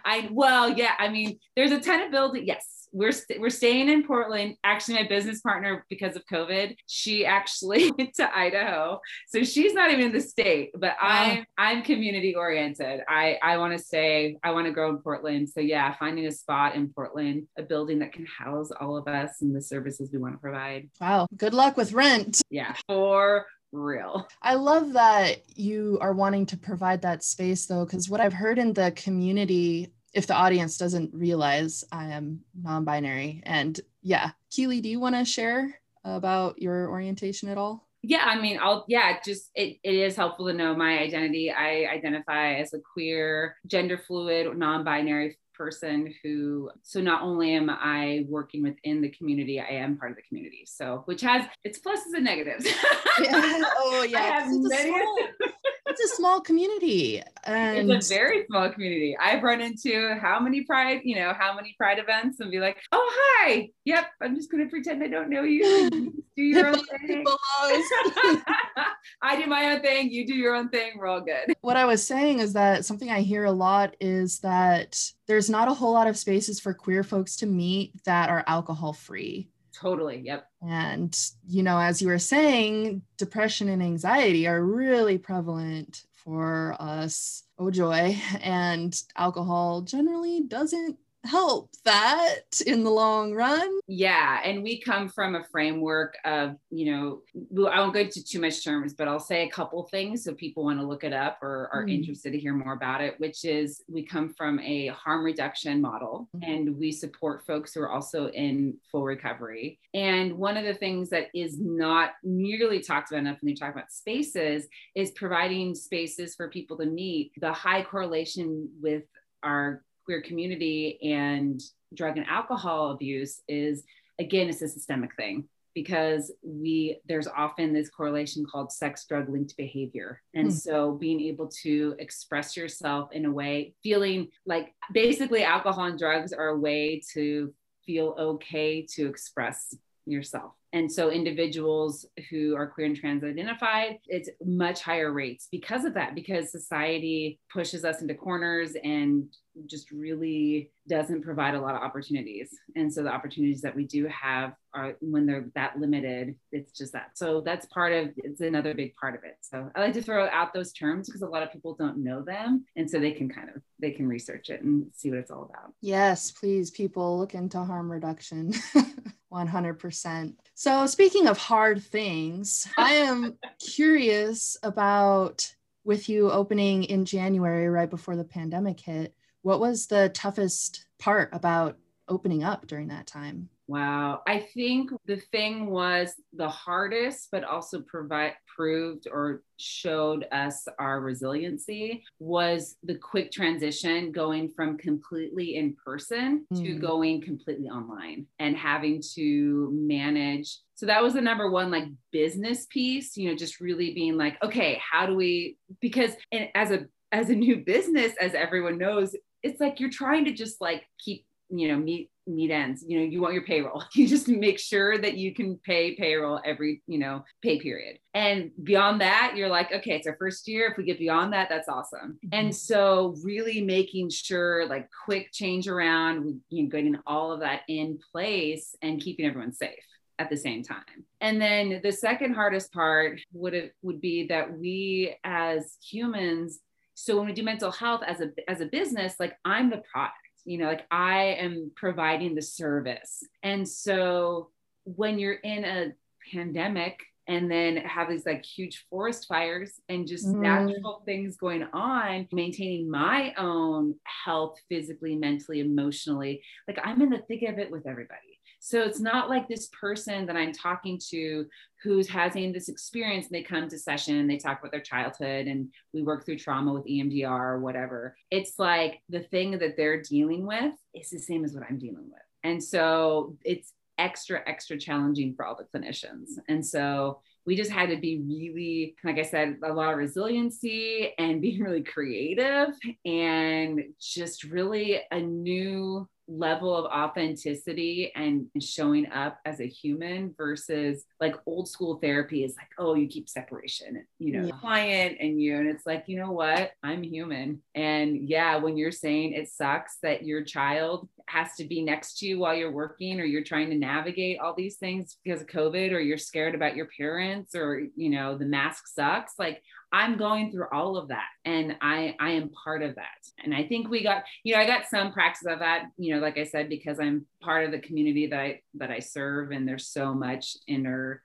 I 0.05 0.29
well, 0.33 0.71
yeah. 0.71 0.93
I 0.99 1.09
mean, 1.09 1.39
there's 1.57 1.73
a 1.73 1.81
ton 1.81 2.01
of 2.01 2.11
building. 2.11 2.47
Yes, 2.47 2.89
we're 2.93 3.13
we 3.29 3.39
we're 3.39 3.51
staying 3.51 3.89
in 3.89 4.05
Portland. 4.07 4.57
Actually, 4.65 4.95
my 4.95 5.09
business 5.09 5.41
partner, 5.41 5.85
because 5.89 6.17
of 6.17 6.25
COVID, 6.27 6.77
she 6.87 7.25
actually 7.25 7.91
went 7.99 8.15
to 8.17 8.37
Idaho, 8.37 9.01
so 9.29 9.43
she's 9.43 9.75
not 9.75 9.91
even 9.91 10.07
in 10.07 10.13
the 10.13 10.21
state. 10.21 10.71
But 10.75 10.97
wow. 11.01 11.09
I'm 11.09 11.45
I'm 11.59 11.83
community 11.83 12.35
oriented. 12.35 13.01
I 13.09 13.39
I 13.43 13.57
want 13.59 13.77
to 13.77 13.83
say 13.83 14.37
I 14.43 14.53
want 14.53 14.67
to 14.67 14.73
grow 14.73 14.91
in 14.91 14.99
Portland. 14.99 15.49
So 15.49 15.61
yeah, 15.61 15.95
finding 15.99 16.27
a 16.27 16.33
spot 16.33 16.75
in 16.75 16.89
Portland, 16.89 17.47
a 17.59 17.63
building 17.63 17.99
that 18.01 18.13
can 18.13 18.27
house 18.27 18.71
all 18.81 18.97
of 18.97 19.09
us 19.09 19.41
and 19.41 19.55
the 19.55 19.63
services 19.63 20.11
we 20.13 20.19
want 20.19 20.35
to 20.35 20.39
provide. 20.39 20.91
Wow. 21.01 21.27
Good 21.37 21.55
luck 21.55 21.77
with 21.77 21.93
rent. 21.93 22.43
Yeah, 22.51 22.75
for 22.87 23.47
real. 23.73 24.29
I 24.43 24.55
love 24.55 24.93
that 24.93 25.43
you 25.57 25.99
are 26.01 26.13
wanting 26.13 26.47
to 26.47 26.57
provide 26.57 27.03
that 27.03 27.25
space 27.25 27.67
though, 27.67 27.85
because 27.85 28.09
what 28.09 28.21
I've 28.21 28.33
heard 28.33 28.59
in 28.59 28.73
the 28.73 28.93
community, 28.93 29.93
if 30.13 30.27
the 30.27 30.35
audience 30.35 30.77
doesn't 30.77 31.15
realize 31.15 31.85
I 31.91 32.09
am 32.09 32.41
non 32.61 32.85
binary, 32.85 33.43
and 33.45 33.79
yeah, 34.03 34.31
Keely, 34.51 34.81
do 34.81 34.89
you 34.89 35.01
want 35.01 35.15
to 35.15 35.25
share 35.25 35.75
about 36.05 36.61
your 36.61 36.89
orientation 36.89 37.49
at 37.49 37.59
all? 37.59 37.89
Yeah, 38.05 38.25
I 38.25 38.41
mean, 38.41 38.59
I'll, 38.61 38.85
yeah, 38.89 39.19
just 39.25 39.51
it, 39.55 39.79
it 39.85 39.95
is 39.95 40.17
helpful 40.17 40.49
to 40.49 40.53
know 40.53 40.75
my 40.75 40.99
identity. 40.99 41.53
I 41.53 41.87
identify 41.87 42.55
as 42.55 42.75
a 42.75 42.81
queer, 42.81 43.57
gender 43.67 43.97
fluid, 43.97 44.57
non 44.57 44.83
binary 44.83 45.39
person 45.55 46.13
who 46.23 46.71
so 46.83 47.01
not 47.01 47.23
only 47.23 47.55
am 47.55 47.71
i 47.71 48.25
working 48.29 48.63
within 48.63 49.01
the 49.01 49.11
community 49.11 49.61
i 49.61 49.67
am 49.67 49.97
part 49.97 50.11
of 50.11 50.17
the 50.17 50.23
community. 50.23 50.65
So 50.67 51.03
which 51.07 51.21
has 51.23 51.45
its 51.65 51.79
pluses 51.79 52.15
and 52.15 52.25
negatives. 52.25 52.67
Yeah. 53.21 53.63
oh 53.77 54.07
yeah 54.09 54.49
it's, 54.49 54.75
a 54.75 54.89
small, 54.89 55.19
it's 55.93 56.13
a 56.13 56.17
small 56.17 56.41
community. 56.41 57.23
And 57.45 57.91
it's 57.91 58.11
a 58.11 58.15
very 58.15 58.47
small 58.47 58.71
community. 58.71 59.17
I've 59.19 59.43
run 59.43 59.61
into 59.61 60.17
how 60.21 60.41
many 60.41 60.63
pride, 60.63 61.01
you 61.05 61.17
know, 61.17 61.33
how 61.33 61.55
many 61.55 61.75
pride 61.77 61.99
events 61.99 62.41
and 62.41 62.51
be 62.51 62.61
like, 62.61 62.79
oh 62.93 63.11
hi, 63.15 63.71
yep, 63.85 64.07
I'm 64.21 64.35
just 64.35 64.51
gonna 64.51 64.69
pretend 64.69 65.03
I 65.03 65.09
don't 65.09 65.29
know 65.29 65.43
you. 65.43 65.91
do 65.91 66.43
your 66.43 66.67
own 66.69 66.85
thing. 67.07 67.25
I 69.23 69.41
do 69.41 69.47
my 69.47 69.73
own 69.73 69.83
thing, 69.83 70.11
you 70.11 70.27
do 70.27 70.35
your 70.35 70.55
own 70.55 70.69
thing, 70.69 70.93
we're 70.97 71.07
all 71.07 71.21
good. 71.21 71.55
What 71.61 71.77
I 71.77 71.85
was 71.85 72.07
saying 72.07 72.41
is 72.41 72.53
that 72.55 72.85
something 72.85 73.11
I 73.11 73.21
hear 73.21 73.45
a 73.45 73.53
lot 73.53 73.97
is 74.01 74.39
that 74.41 74.99
there's 75.27 75.51
not 75.51 75.69
a 75.69 75.75
whole 75.75 75.93
lot 75.93 76.07
of 76.07 76.17
spaces 76.17 76.61
for 76.61 76.75
queer 76.75 77.03
folks 77.05 77.37
to 77.37 77.47
meet 77.47 77.93
that 78.05 78.29
are 78.29 78.45
alcohol 78.47 78.93
free. 78.93 79.49
Totally. 79.79 80.21
Yep. 80.25 80.47
And, 80.69 81.19
you 81.47 81.63
know, 81.63 81.79
as 81.79 82.03
you 82.03 82.09
were 82.09 82.19
saying, 82.19 83.03
depression 83.17 83.69
and 83.69 83.83
anxiety 83.83 84.47
are 84.47 84.63
really 84.63 85.19
prevalent 85.19 86.05
for 86.13 86.77
us. 86.79 87.45
Oh, 87.59 87.71
joy. 87.71 88.19
And 88.43 89.01
alcohol 89.17 89.83
generally 89.83 90.43
doesn't 90.43 90.99
help 91.25 91.71
that 91.85 92.41
in 92.67 92.85
the 92.85 92.91
long 92.91 93.33
run. 93.33 93.81
Yeah. 93.87 94.41
And 94.45 94.63
we 94.63 94.81
come 94.81 95.09
from 95.09 95.35
a 95.35 95.45
framework 95.45 96.17
of, 96.25 96.57
you 96.71 96.93
know, 96.93 97.69
I 97.71 97.81
won't 97.81 97.95
go 97.95 98.01
into 98.01 98.25
too 98.25 98.41
much 98.41 98.65
terms, 98.65 98.95
but 98.95 99.09
I'll 99.09 99.21
say 99.21 99.47
a 99.47 99.51
couple 99.51 99.83
things 99.85 100.25
so 100.25 100.35
people 100.35 100.65
want 100.65 100.81
to 100.81 100.87
look 100.87 101.05
it 101.05 101.13
up 101.13 101.39
or 101.43 101.69
are 101.73 101.85
mm. 101.85 101.95
interested 101.95 102.33
to 102.33 102.39
hear 102.39 102.55
more 102.55 102.73
about 102.73 103.01
it, 103.01 103.19
which 103.19 103.45
is 103.45 103.83
we 103.89 104.05
come 104.05 104.35
from 104.35 104.59
a 104.61 104.89
harm 104.89 105.25
reduction 105.25 105.81
model 105.81 106.29
mm. 106.37 106.49
and 106.49 106.77
we 106.77 106.91
support 106.91 107.47
folks 107.47 107.75
who 107.75 107.83
are 107.83 107.91
also 107.91 108.29
in 108.29 108.75
full 108.91 109.05
recovery. 109.05 109.79
And 109.95 110.39
one 110.39 110.57
of 110.57 110.65
the 110.65 110.75
things 110.75 111.11
that 111.11 111.29
is 111.35 111.59
not 111.59 112.13
nearly 112.23 112.81
talked 112.81 113.11
about 113.11 113.21
enough 113.21 113.39
when 113.41 113.51
you 113.51 113.57
talk 113.57 113.73
about 113.73 113.93
spaces 113.93 114.67
is 114.95 115.11
providing 115.13 115.75
spaces 115.75 116.35
for 116.35 116.49
people 116.49 116.77
to 116.79 116.87
meet. 116.87 117.33
The 117.41 117.53
high 117.53 117.83
correlation 117.83 118.71
with 118.81 119.05
our 119.43 119.83
queer 120.05 120.23
community 120.23 120.99
and 121.03 121.61
drug 121.95 122.17
and 122.17 122.27
alcohol 122.27 122.93
abuse 122.93 123.43
is 123.49 123.85
again 124.19 124.49
it's 124.49 124.63
a 124.63 124.69
systemic 124.69 125.15
thing 125.17 125.45
because 125.75 126.33
we 126.43 126.99
there's 127.09 127.29
often 127.29 127.73
this 127.73 127.89
correlation 127.89 128.45
called 128.45 128.71
sex 128.73 129.07
drug 129.07 129.29
linked 129.29 129.57
behavior 129.57 130.21
and 130.35 130.49
mm. 130.49 130.53
so 130.53 130.93
being 130.93 131.21
able 131.21 131.49
to 131.49 131.95
express 131.99 132.57
yourself 132.57 133.11
in 133.13 133.25
a 133.27 133.31
way 133.31 133.75
feeling 133.83 134.29
like 134.47 134.75
basically 134.93 135.45
alcohol 135.45 135.85
and 135.85 135.99
drugs 135.99 136.33
are 136.33 136.49
a 136.49 136.59
way 136.59 137.01
to 137.13 137.53
feel 137.87 138.15
okay 138.19 138.87
to 138.87 139.07
express 139.07 139.75
yourself 140.07 140.53
and 140.75 140.91
so 140.91 141.11
individuals 141.11 142.07
who 142.31 142.57
are 142.57 142.67
queer 142.67 142.87
and 142.87 142.97
trans 142.97 143.23
identified, 143.23 143.99
it's 144.07 144.31
much 144.43 144.81
higher 144.81 145.13
rates 145.13 145.49
because 145.53 145.85
of 145.85 145.93
that, 145.95 146.15
because 146.15 146.51
society 146.51 147.39
pushes 147.53 147.85
us 147.85 148.01
into 148.01 148.15
corners 148.15 148.73
and 148.83 149.27
just 149.67 149.91
really 149.91 150.71
doesn't 150.89 151.23
provide 151.23 151.55
a 151.55 151.61
lot 151.61 151.75
of 151.75 151.83
opportunities. 151.83 152.51
And 152.77 152.93
so 152.93 153.03
the 153.03 153.11
opportunities 153.11 153.63
that 153.63 153.75
we 153.75 153.85
do 153.85 154.07
have 154.09 154.55
are 154.75 154.97
when 155.01 155.27
they're 155.27 155.47
that 155.55 155.79
limited, 155.79 156.35
it's 156.51 156.73
just 156.73 156.93
that. 156.93 157.11
So 157.15 157.41
that's 157.41 157.67
part 157.67 157.93
of 157.93 158.11
it's 158.17 158.41
another 158.41 158.75
big 158.75 158.95
part 158.97 159.15
of 159.15 159.25
it. 159.25 159.37
So 159.41 159.71
I 159.75 159.81
like 159.81 159.95
to 159.95 160.03
throw 160.03 160.29
out 160.29 160.55
those 160.55 160.73
terms 160.73 161.09
because 161.09 161.23
a 161.23 161.27
lot 161.27 161.43
of 161.43 161.53
people 161.53 161.75
don't 161.75 161.99
know 161.99 162.23
them. 162.23 162.65
And 162.77 162.91
so 162.91 162.99
they 162.99 163.13
can 163.13 163.29
kind 163.29 163.51
of 163.55 163.63
they 163.79 163.91
can 163.91 164.09
research 164.09 164.51
it 164.51 164.63
and 164.63 164.87
see 164.95 165.11
what 165.11 165.19
it's 165.19 165.31
all 165.31 165.45
about. 165.45 165.73
Yes, 165.81 166.31
please 166.31 166.71
people 166.71 167.19
look 167.19 167.35
into 167.35 167.59
harm 167.63 167.91
reduction. 167.91 168.55
100%. 169.33 170.35
So, 170.55 170.87
speaking 170.87 171.27
of 171.27 171.39
hard 171.39 171.83
things, 171.83 172.69
I 172.77 172.93
am 172.95 173.39
curious 173.59 174.59
about 174.63 175.51
with 175.85 176.09
you 176.09 176.31
opening 176.31 176.85
in 176.85 177.05
January, 177.05 177.69
right 177.69 177.91
before 177.91 178.17
the 178.17 178.25
pandemic 178.25 178.79
hit, 178.79 179.15
what 179.43 179.61
was 179.61 179.87
the 179.87 180.09
toughest 180.11 180.87
part 180.99 181.31
about 181.33 181.77
opening 182.09 182.43
up 182.43 182.67
during 182.67 182.89
that 182.89 183.07
time? 183.07 183.49
Wow. 183.69 184.23
I 184.27 184.41
think 184.41 184.91
the 185.07 185.17
thing 185.17 185.71
was 185.71 186.15
the 186.33 186.49
hardest, 186.49 187.29
but 187.31 187.45
also 187.45 187.81
provide 187.81 188.35
proved 188.55 189.07
or 189.11 189.43
showed 189.57 190.27
us 190.33 190.67
our 190.79 191.01
resiliency 191.01 192.05
was 192.19 192.77
the 192.83 192.97
quick 192.97 193.31
transition 193.33 194.13
going 194.13 194.51
from 194.51 194.77
completely 194.77 195.57
in 195.57 195.75
person 195.83 196.45
mm. 196.53 196.63
to 196.63 196.75
going 196.75 197.21
completely 197.23 197.69
online 197.69 198.27
and 198.39 198.57
having 198.57 199.03
to 199.15 199.71
manage 199.73 200.59
so 200.75 200.87
that 200.87 201.03
was 201.03 201.15
the 201.15 201.21
number 201.21 201.51
one 201.51 201.71
like 201.71 201.85
business 202.11 202.67
piece 202.67 203.17
you 203.17 203.29
know 203.29 203.37
just 203.37 203.61
really 203.61 203.95
being 203.95 204.17
like 204.17 204.37
okay 204.43 204.81
how 204.91 205.07
do 205.07 205.15
we 205.15 205.57
because 205.81 206.13
as 206.55 206.71
a 206.71 206.87
as 207.13 207.31
a 207.31 207.35
new 207.35 207.59
business 207.59 208.13
as 208.21 208.35
everyone 208.35 208.79
knows 208.79 209.15
it's 209.43 209.61
like 209.61 209.81
you're 209.81 209.91
trying 209.91 210.25
to 210.27 210.33
just 210.33 210.61
like 210.61 210.85
keep 210.99 211.27
you 211.51 211.69
know 211.69 211.77
meet 211.77 212.11
meet 212.27 212.51
ends. 212.51 212.85
You 212.87 212.99
know 212.99 213.05
you 213.05 213.21
want 213.21 213.35
your 213.35 213.45
payroll. 213.45 213.83
You 213.95 214.07
just 214.07 214.29
make 214.29 214.59
sure 214.59 214.97
that 214.97 215.17
you 215.17 215.35
can 215.35 215.59
pay 215.59 215.95
payroll 215.97 216.41
every 216.45 216.83
you 216.87 216.99
know 216.99 217.25
pay 217.43 217.61
period. 217.61 217.99
And 218.15 218.51
beyond 218.63 219.01
that 219.01 219.35
you're 219.37 219.49
like 219.49 219.73
okay 219.73 219.93
it's 219.93 220.07
our 220.07 220.17
first 220.17 220.49
year. 220.49 220.71
If 220.71 220.77
we 220.77 220.85
get 220.85 220.99
beyond 220.99 221.33
that 221.33 221.49
that's 221.49 221.69
awesome. 221.69 222.19
Mm-hmm. 222.25 222.29
and 222.33 222.55
so 222.55 223.15
really 223.23 223.61
making 223.61 224.11
sure 224.11 224.67
like 224.67 224.89
quick 225.05 225.33
change 225.33 225.69
around 225.69 226.41
you 226.49 226.63
know 226.63 226.69
getting 226.69 226.97
all 227.07 227.33
of 227.33 227.41
that 227.41 227.63
in 227.69 227.99
place 228.13 228.75
and 228.83 229.01
keeping 229.01 229.27
everyone 229.27 229.53
safe 229.53 229.75
at 230.19 230.31
the 230.31 230.37
same 230.37 230.63
time. 230.63 231.05
And 231.21 231.41
then 231.41 231.81
the 231.83 231.93
second 231.93 232.35
hardest 232.35 232.73
part 232.73 233.21
would 233.33 233.55
it 233.55 233.75
would 233.83 234.01
be 234.01 234.27
that 234.29 234.57
we 234.57 235.17
as 235.25 235.77
humans 235.83 236.61
so 236.95 237.17
when 237.17 237.27
we 237.27 237.33
do 237.33 237.43
mental 237.43 237.71
health 237.71 238.03
as 238.07 238.21
a 238.21 238.31
as 238.51 238.61
a 238.61 238.67
business 238.67 239.15
like 239.19 239.37
I'm 239.45 239.71
the 239.71 239.83
product 239.93 240.17
you 240.45 240.59
know 240.59 240.67
like 240.67 240.87
i 240.91 241.37
am 241.39 241.71
providing 241.77 242.35
the 242.35 242.43
service 242.43 243.23
and 243.43 243.69
so 243.69 244.51
when 244.85 245.19
you're 245.19 245.35
in 245.35 245.65
a 245.65 245.93
pandemic 246.33 247.01
and 247.29 247.49
then 247.51 247.77
have 247.77 248.09
these 248.09 248.27
like 248.27 248.45
huge 248.45 248.85
forest 248.91 249.27
fires 249.29 249.75
and 249.89 250.09
just 250.09 250.27
mm. 250.27 250.41
natural 250.41 251.03
things 251.05 251.37
going 251.37 251.63
on 251.73 252.27
maintaining 252.33 252.91
my 252.91 253.33
own 253.39 253.95
health 254.03 254.59
physically 254.69 255.15
mentally 255.15 255.61
emotionally 255.61 256.43
like 256.67 256.79
i'm 256.85 257.01
in 257.01 257.11
the 257.11 257.23
thick 257.29 257.43
of 257.43 257.59
it 257.59 257.71
with 257.71 257.87
everybody 257.87 258.32
so 258.65 258.81
it's 258.81 259.01
not 259.01 259.29
like 259.29 259.49
this 259.49 259.69
person 259.69 260.25
that 260.27 260.37
I'm 260.37 260.53
talking 260.53 261.01
to 261.11 261.47
who's 261.83 262.09
having 262.09 262.53
this 262.53 262.69
experience 262.69 263.27
and 263.27 263.35
they 263.35 263.43
come 263.43 263.69
to 263.69 263.77
session 263.77 264.19
and 264.19 264.31
they 264.31 264.37
talk 264.37 264.61
about 264.61 264.71
their 264.71 264.81
childhood 264.81 265.49
and 265.49 265.69
we 265.93 266.03
work 266.03 266.25
through 266.25 266.39
trauma 266.39 266.73
with 266.73 266.87
EMDR 266.87 267.29
or 267.29 267.59
whatever. 267.59 268.17
It's 268.31 268.61
like 268.61 269.03
the 269.09 269.19
thing 269.19 269.59
that 269.59 269.77
they're 269.77 270.01
dealing 270.01 270.47
with 270.47 270.75
is 270.95 271.11
the 271.11 271.19
same 271.19 271.45
as 271.45 271.55
what 271.55 271.65
I'm 271.69 271.77
dealing 271.77 272.05
with. 272.05 272.23
And 272.45 272.63
so 272.63 273.37
it's 273.45 273.73
extra, 273.99 274.41
extra 274.47 274.79
challenging 274.79 275.35
for 275.35 275.45
all 275.45 275.57
the 275.57 275.67
clinicians. 275.77 276.29
And 276.47 276.65
so 276.65 277.21
we 277.47 277.57
just 277.57 277.71
had 277.71 277.91
to 277.91 277.97
be 277.97 278.23
really, 278.27 278.95
like 279.05 279.19
I 279.19 279.23
said, 279.23 279.59
a 279.65 279.73
lot 279.73 279.93
of 279.93 279.99
resiliency 279.99 281.13
and 281.19 281.41
being 281.41 281.61
really 281.63 281.83
creative 281.83 282.69
and 283.05 283.85
just 284.01 284.45
really 284.45 285.01
a 285.11 285.21
new 285.21 286.09
level 286.29 286.75
of 286.75 286.87
authenticity 286.87 288.13
and 288.15 288.47
showing 288.61 289.11
up 289.11 289.39
as 289.45 289.61
a 289.61 289.67
human 289.67 290.33
versus 290.37 291.05
like 291.21 291.35
old 291.47 291.69
school 291.69 291.97
therapy 291.97 292.45
is 292.45 292.55
like 292.57 292.69
oh 292.79 292.95
you 292.95 293.09
keep 293.09 293.29
separation 293.29 294.05
you 294.19 294.33
know 294.33 294.47
yeah. 294.47 294.53
client 294.61 295.17
and 295.21 295.41
you 295.41 295.57
and 295.57 295.69
it's 295.69 295.85
like 295.85 296.05
you 296.07 296.17
know 296.17 296.31
what 296.31 296.71
i'm 296.83 297.03
human 297.03 297.61
and 297.75 298.29
yeah 298.29 298.57
when 298.57 298.77
you're 298.77 298.93
saying 298.93 299.33
it 299.33 299.49
sucks 299.49 299.99
that 300.03 300.25
your 300.25 300.43
child 300.45 301.09
has 301.33 301.55
to 301.57 301.65
be 301.65 301.83
next 301.83 302.19
to 302.19 302.27
you 302.27 302.39
while 302.39 302.55
you're 302.55 302.71
working 302.71 303.21
or 303.21 303.25
you're 303.25 303.43
trying 303.43 303.71
to 303.71 303.77
navigate 303.77 304.39
all 304.39 304.55
these 304.55 304.77
things 304.77 305.17
because 305.25 305.41
of 305.41 305.47
covid 305.47 305.93
or 305.93 306.01
you're 306.01 306.19
scared 306.19 306.55
about 306.55 306.77
your 306.77 306.89
parents 306.97 307.55
or 307.55 307.83
you 307.97 308.11
know 308.11 308.37
the 308.37 308.45
mask 308.45 308.87
sucks 308.87 309.35
like 309.39 309.63
I'm 309.95 310.17
going 310.17 310.51
through 310.51 310.69
all 310.73 310.97
of 310.97 311.09
that 311.09 311.29
and 311.45 311.77
I 311.83 312.17
I 312.19 312.31
am 312.31 312.51
part 312.65 312.83
of 312.83 312.95
that. 312.95 313.19
And 313.45 313.55
I 313.55 313.65
think 313.65 313.91
we 313.91 314.03
got, 314.03 314.25
you 314.43 314.55
know, 314.55 314.61
I 314.61 314.67
got 314.67 314.87
some 314.87 315.13
practice 315.13 315.47
of 315.47 315.59
that, 315.59 315.85
you 315.99 316.15
know, 316.15 316.21
like 316.21 316.39
I 316.39 316.45
said, 316.45 316.71
because 316.71 316.99
I'm 316.99 317.27
part 317.43 317.67
of 317.67 317.73
the 317.73 317.79
community 317.79 318.27
that 318.29 318.41
I 318.41 318.61
that 318.77 318.91
I 318.91 319.01
serve 319.01 319.51
and 319.51 319.69
there's 319.69 319.89
so 319.89 320.15
much 320.15 320.57
inner 320.67 321.23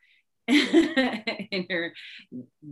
inner 1.52 1.94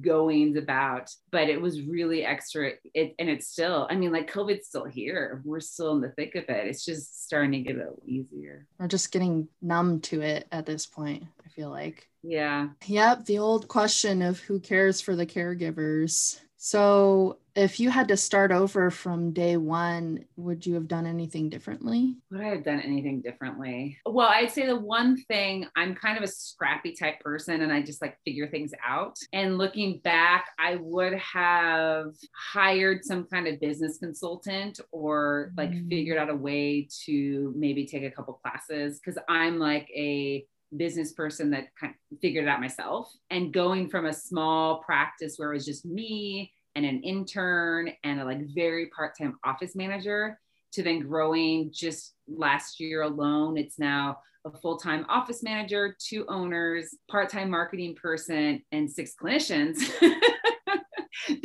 goings 0.02 0.58
about 0.58 1.10
but 1.32 1.50
it 1.50 1.60
was 1.60 1.82
really 1.82 2.24
extra 2.24 2.72
it, 2.94 3.16
and 3.20 3.30
it's 3.30 3.48
still 3.48 3.88
i 3.90 3.96
mean 3.96 4.12
like 4.12 4.28
covid's 4.28 4.68
still 4.68 4.86
here. 4.86 5.42
We're 5.44 5.60
still 5.60 5.94
in 5.94 6.02
the 6.02 6.10
thick 6.10 6.36
of 6.36 6.44
it. 6.50 6.68
It's 6.68 6.86
just 6.86 7.26
starting 7.26 7.52
to 7.52 7.60
get 7.60 7.76
a 7.76 7.80
little 7.80 8.02
easier. 8.06 8.68
We're 8.80 8.88
just 8.88 9.12
getting 9.12 9.48
numb 9.62 10.02
to 10.02 10.22
it 10.22 10.48
at 10.52 10.66
this 10.66 10.86
point 10.86 11.24
i 11.46 11.50
feel 11.50 11.70
like. 11.70 12.08
Yeah. 12.24 12.70
Yep 12.86 13.26
the 13.26 13.40
old 13.40 13.68
question 13.68 14.22
of 14.22 14.40
who 14.40 14.60
cares 14.60 15.02
for 15.02 15.16
the 15.16 15.26
caregivers 15.26 16.40
So, 16.66 17.38
if 17.56 17.80
you 17.80 17.92
had 17.92 18.08
to 18.08 18.18
start 18.18 18.52
over 18.52 18.90
from 18.90 19.34
day 19.34 19.56
one, 19.56 20.26
would 20.36 20.66
you 20.66 20.74
have 20.74 20.88
done 20.88 21.06
anything 21.06 21.48
differently? 21.48 22.16
Would 22.32 22.42
I 22.42 22.48
have 22.48 22.64
done 22.64 22.80
anything 22.80 23.22
differently? 23.22 24.00
Well, 24.04 24.30
I'd 24.30 24.50
say 24.50 24.66
the 24.66 24.76
one 24.76 25.16
thing 25.26 25.68
I'm 25.76 25.94
kind 25.94 26.18
of 26.18 26.24
a 26.24 26.28
scrappy 26.28 26.94
type 26.94 27.20
person 27.20 27.62
and 27.62 27.72
I 27.72 27.84
just 27.84 28.02
like 28.02 28.18
figure 28.26 28.48
things 28.48 28.72
out. 28.84 29.16
And 29.32 29.60
looking 29.60 30.00
back, 30.00 30.48
I 30.58 30.78
would 30.78 31.14
have 31.14 32.16
hired 32.34 33.06
some 33.06 33.26
kind 33.26 33.48
of 33.48 33.60
business 33.60 34.00
consultant 34.00 34.80
or 34.92 35.52
like 35.56 35.70
mm. 35.70 35.88
figured 35.88 36.18
out 36.18 36.32
a 36.32 36.36
way 36.36 36.90
to 37.06 37.54
maybe 37.56 37.86
take 37.86 38.04
a 38.04 38.12
couple 38.12 38.34
classes 38.44 39.00
because 39.00 39.22
I'm 39.30 39.60
like 39.60 39.88
a 39.96 40.48
business 40.76 41.14
person 41.14 41.50
that 41.52 41.68
kind 41.80 41.94
of 42.12 42.20
figured 42.20 42.46
it 42.46 42.48
out 42.48 42.60
myself. 42.60 43.12
And 43.30 43.54
going 43.54 43.90
from 43.90 44.06
a 44.06 44.14
small 44.14 44.84
practice 44.84 45.36
where 45.38 45.52
it 45.52 45.56
was 45.56 45.66
just 45.66 45.86
me 45.86 46.52
and 46.76 46.86
an 46.86 47.02
intern 47.04 47.92
and 48.04 48.20
a 48.20 48.26
like 48.26 48.42
very 48.54 48.88
part-time 48.88 49.38
office 49.44 49.76
manager 49.76 50.40
to 50.74 50.84
then 50.84 51.00
growing 51.00 51.72
just 51.74 52.16
last 52.28 52.80
year 52.80 53.04
alone 53.04 53.58
it's 53.58 53.80
now 53.80 54.18
a 54.46 54.52
full-time 54.60 55.06
office 55.10 55.42
manager 55.42 55.96
two 56.00 56.26
owners 56.28 56.94
part-time 57.10 57.50
marketing 57.50 57.96
person 57.96 58.62
and 58.72 58.92
six 58.92 59.14
clinicians 59.20 59.78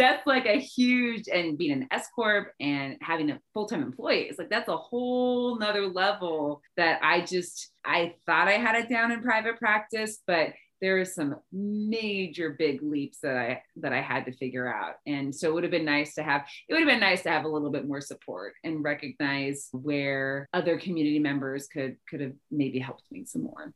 that's 0.00 0.26
like 0.26 0.46
a 0.46 0.58
huge 0.58 1.28
and 1.28 1.58
being 1.58 1.72
an 1.72 1.88
S 1.90 2.08
corp 2.14 2.52
and 2.58 2.96
having 3.00 3.30
a 3.30 3.40
full-time 3.54 3.82
employee 3.82 4.26
it's 4.28 4.38
like 4.38 4.50
that's 4.50 4.68
a 4.68 4.76
whole 4.76 5.58
nother 5.58 5.86
level 5.86 6.62
that 6.76 6.98
I 7.02 7.20
just 7.20 7.72
I 7.84 8.14
thought 8.26 8.48
I 8.48 8.52
had 8.52 8.76
it 8.76 8.88
down 8.88 9.12
in 9.12 9.22
private 9.22 9.58
practice, 9.58 10.18
but 10.26 10.48
there 10.80 10.98
are 10.98 11.04
some 11.04 11.36
major 11.52 12.56
big 12.58 12.82
leaps 12.82 13.18
that 13.22 13.36
I 13.36 13.62
that 13.76 13.92
I 13.92 14.00
had 14.00 14.24
to 14.24 14.32
figure 14.32 14.72
out. 14.72 14.94
And 15.06 15.34
so 15.34 15.48
it 15.48 15.54
would 15.54 15.64
have 15.64 15.70
been 15.70 15.84
nice 15.84 16.14
to 16.14 16.22
have 16.22 16.46
it 16.68 16.72
would 16.72 16.80
have 16.80 16.88
been 16.88 17.00
nice 17.00 17.22
to 17.24 17.30
have 17.30 17.44
a 17.44 17.48
little 17.48 17.70
bit 17.70 17.86
more 17.86 18.00
support 18.00 18.54
and 18.64 18.82
recognize 18.82 19.68
where 19.72 20.48
other 20.54 20.78
community 20.78 21.18
members 21.18 21.66
could 21.66 21.96
could 22.08 22.20
have 22.20 22.32
maybe 22.50 22.78
helped 22.78 23.04
me 23.10 23.24
some 23.24 23.42
more. 23.42 23.72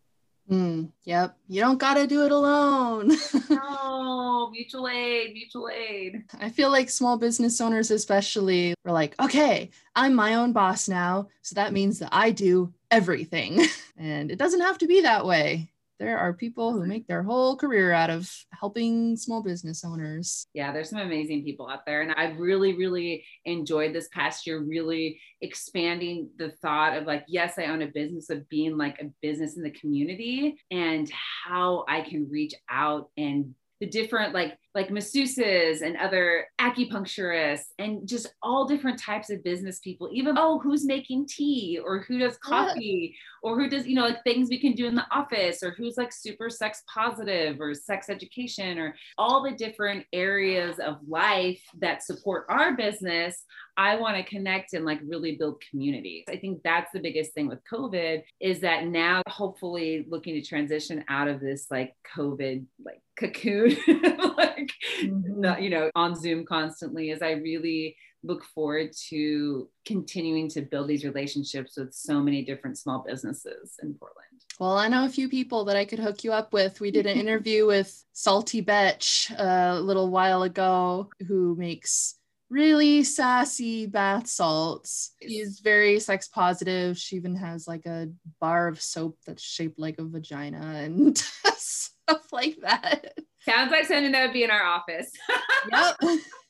Mm, 0.50 0.90
yep. 1.04 1.36
You 1.48 1.60
don't 1.60 1.78
got 1.78 1.94
to 1.94 2.06
do 2.06 2.24
it 2.24 2.32
alone. 2.32 3.12
no, 3.50 4.50
mutual 4.50 4.88
aid, 4.88 5.32
mutual 5.32 5.70
aid. 5.70 6.24
I 6.38 6.50
feel 6.50 6.70
like 6.70 6.90
small 6.90 7.16
business 7.16 7.60
owners, 7.60 7.90
especially, 7.90 8.74
are 8.84 8.92
like, 8.92 9.18
okay, 9.20 9.70
I'm 9.96 10.14
my 10.14 10.34
own 10.34 10.52
boss 10.52 10.88
now. 10.88 11.28
So 11.42 11.54
that 11.54 11.72
means 11.72 11.98
that 12.00 12.10
I 12.12 12.30
do 12.30 12.72
everything. 12.90 13.66
and 13.96 14.30
it 14.30 14.38
doesn't 14.38 14.60
have 14.60 14.78
to 14.78 14.86
be 14.86 15.00
that 15.02 15.24
way 15.24 15.70
there 16.04 16.18
are 16.18 16.34
people 16.34 16.72
who 16.72 16.86
make 16.86 17.06
their 17.06 17.22
whole 17.22 17.56
career 17.56 17.92
out 17.92 18.10
of 18.10 18.30
helping 18.52 19.16
small 19.16 19.42
business 19.42 19.84
owners. 19.84 20.46
Yeah, 20.52 20.72
there's 20.72 20.90
some 20.90 21.00
amazing 21.00 21.44
people 21.44 21.68
out 21.68 21.86
there. 21.86 22.02
And 22.02 22.12
I've 22.12 22.38
really, 22.38 22.74
really 22.74 23.24
enjoyed 23.44 23.94
this 23.94 24.08
past 24.12 24.46
year, 24.46 24.60
really 24.60 25.18
expanding 25.40 26.28
the 26.36 26.50
thought 26.62 26.96
of 26.96 27.06
like, 27.06 27.24
yes, 27.26 27.58
I 27.58 27.66
own 27.66 27.82
a 27.82 27.86
business, 27.86 28.30
of 28.30 28.48
being 28.48 28.76
like 28.76 29.00
a 29.00 29.10
business 29.22 29.56
in 29.56 29.62
the 29.62 29.70
community 29.70 30.56
and 30.70 31.10
how 31.44 31.84
I 31.88 32.02
can 32.02 32.28
reach 32.30 32.54
out 32.68 33.10
and 33.16 33.54
the 33.80 33.86
different 33.86 34.34
like 34.34 34.56
like 34.74 34.88
masseuses 34.88 35.82
and 35.82 35.96
other 35.96 36.46
acupuncturists 36.60 37.66
and 37.78 38.06
just 38.08 38.32
all 38.42 38.66
different 38.66 38.98
types 38.98 39.30
of 39.30 39.42
business 39.44 39.78
people 39.78 40.08
even 40.12 40.36
oh 40.36 40.58
who's 40.58 40.84
making 40.84 41.26
tea 41.26 41.78
or 41.84 42.00
who 42.00 42.18
does 42.18 42.36
coffee 42.38 43.14
yeah. 43.14 43.48
or 43.48 43.58
who 43.58 43.68
does 43.68 43.86
you 43.86 43.94
know 43.94 44.06
like 44.06 44.22
things 44.24 44.48
we 44.48 44.60
can 44.60 44.72
do 44.72 44.86
in 44.86 44.94
the 44.94 45.06
office 45.10 45.62
or 45.62 45.70
who's 45.72 45.96
like 45.96 46.12
super 46.12 46.50
sex 46.50 46.82
positive 46.92 47.60
or 47.60 47.72
sex 47.74 48.08
education 48.08 48.78
or 48.78 48.94
all 49.16 49.42
the 49.42 49.52
different 49.52 50.04
areas 50.12 50.78
of 50.80 50.96
life 51.06 51.62
that 51.78 52.02
support 52.02 52.44
our 52.48 52.76
business 52.76 53.44
I 53.76 53.96
want 53.96 54.16
to 54.16 54.22
connect 54.22 54.72
and 54.74 54.84
like 54.84 55.00
really 55.04 55.36
build 55.36 55.62
communities. 55.68 56.24
I 56.28 56.36
think 56.36 56.62
that's 56.62 56.92
the 56.92 57.00
biggest 57.00 57.32
thing 57.32 57.48
with 57.48 57.58
COVID 57.70 58.22
is 58.40 58.60
that 58.60 58.86
now 58.86 59.22
hopefully 59.28 60.06
looking 60.08 60.34
to 60.34 60.42
transition 60.42 61.04
out 61.08 61.28
of 61.28 61.40
this 61.40 61.66
like 61.70 61.94
COVID 62.16 62.64
like 62.84 63.00
cocoon 63.18 63.76
like 64.36 64.63
mm-hmm. 65.02 65.40
not, 65.40 65.62
you 65.62 65.70
know 65.70 65.90
on 65.94 66.14
Zoom 66.14 66.44
constantly 66.44 67.10
as 67.10 67.22
I 67.22 67.32
really 67.32 67.96
look 68.24 68.44
forward 68.44 68.90
to 69.10 69.68
continuing 69.84 70.48
to 70.48 70.62
build 70.62 70.88
these 70.88 71.04
relationships 71.04 71.76
with 71.76 71.92
so 71.92 72.20
many 72.20 72.42
different 72.42 72.78
small 72.78 73.04
businesses 73.06 73.74
in 73.82 73.94
Portland. 73.94 74.24
Well, 74.58 74.78
I 74.78 74.88
know 74.88 75.04
a 75.04 75.10
few 75.10 75.28
people 75.28 75.64
that 75.66 75.76
I 75.76 75.84
could 75.84 75.98
hook 75.98 76.24
you 76.24 76.32
up 76.32 76.52
with. 76.52 76.80
We 76.80 76.90
did 76.90 77.06
an 77.06 77.18
interview 77.18 77.66
with 77.68 78.04
Salty 78.12 78.60
Betch 78.60 79.30
a 79.36 79.78
little 79.80 80.10
while 80.10 80.42
ago 80.42 81.10
who 81.26 81.54
makes 81.56 82.16
really 82.50 83.02
sassy 83.02 83.86
bath 83.86 84.26
salts. 84.28 85.12
She's 85.20 85.60
very 85.60 85.98
sex 85.98 86.28
positive. 86.28 86.96
She 86.96 87.16
even 87.16 87.34
has 87.36 87.66
like 87.66 87.84
a 87.86 88.08
bar 88.40 88.68
of 88.68 88.80
soap 88.80 89.18
that's 89.26 89.42
shaped 89.42 89.78
like 89.78 89.98
a 89.98 90.04
vagina 90.04 90.60
and 90.60 91.18
stuff 91.56 92.32
like 92.32 92.56
that. 92.62 93.18
Sounds 93.44 93.70
like 93.70 93.86
something 93.86 94.12
that 94.12 94.26
would 94.26 94.32
be 94.32 94.44
in 94.44 94.50
our 94.50 94.64
office. 94.64 95.10
yep. 95.72 95.96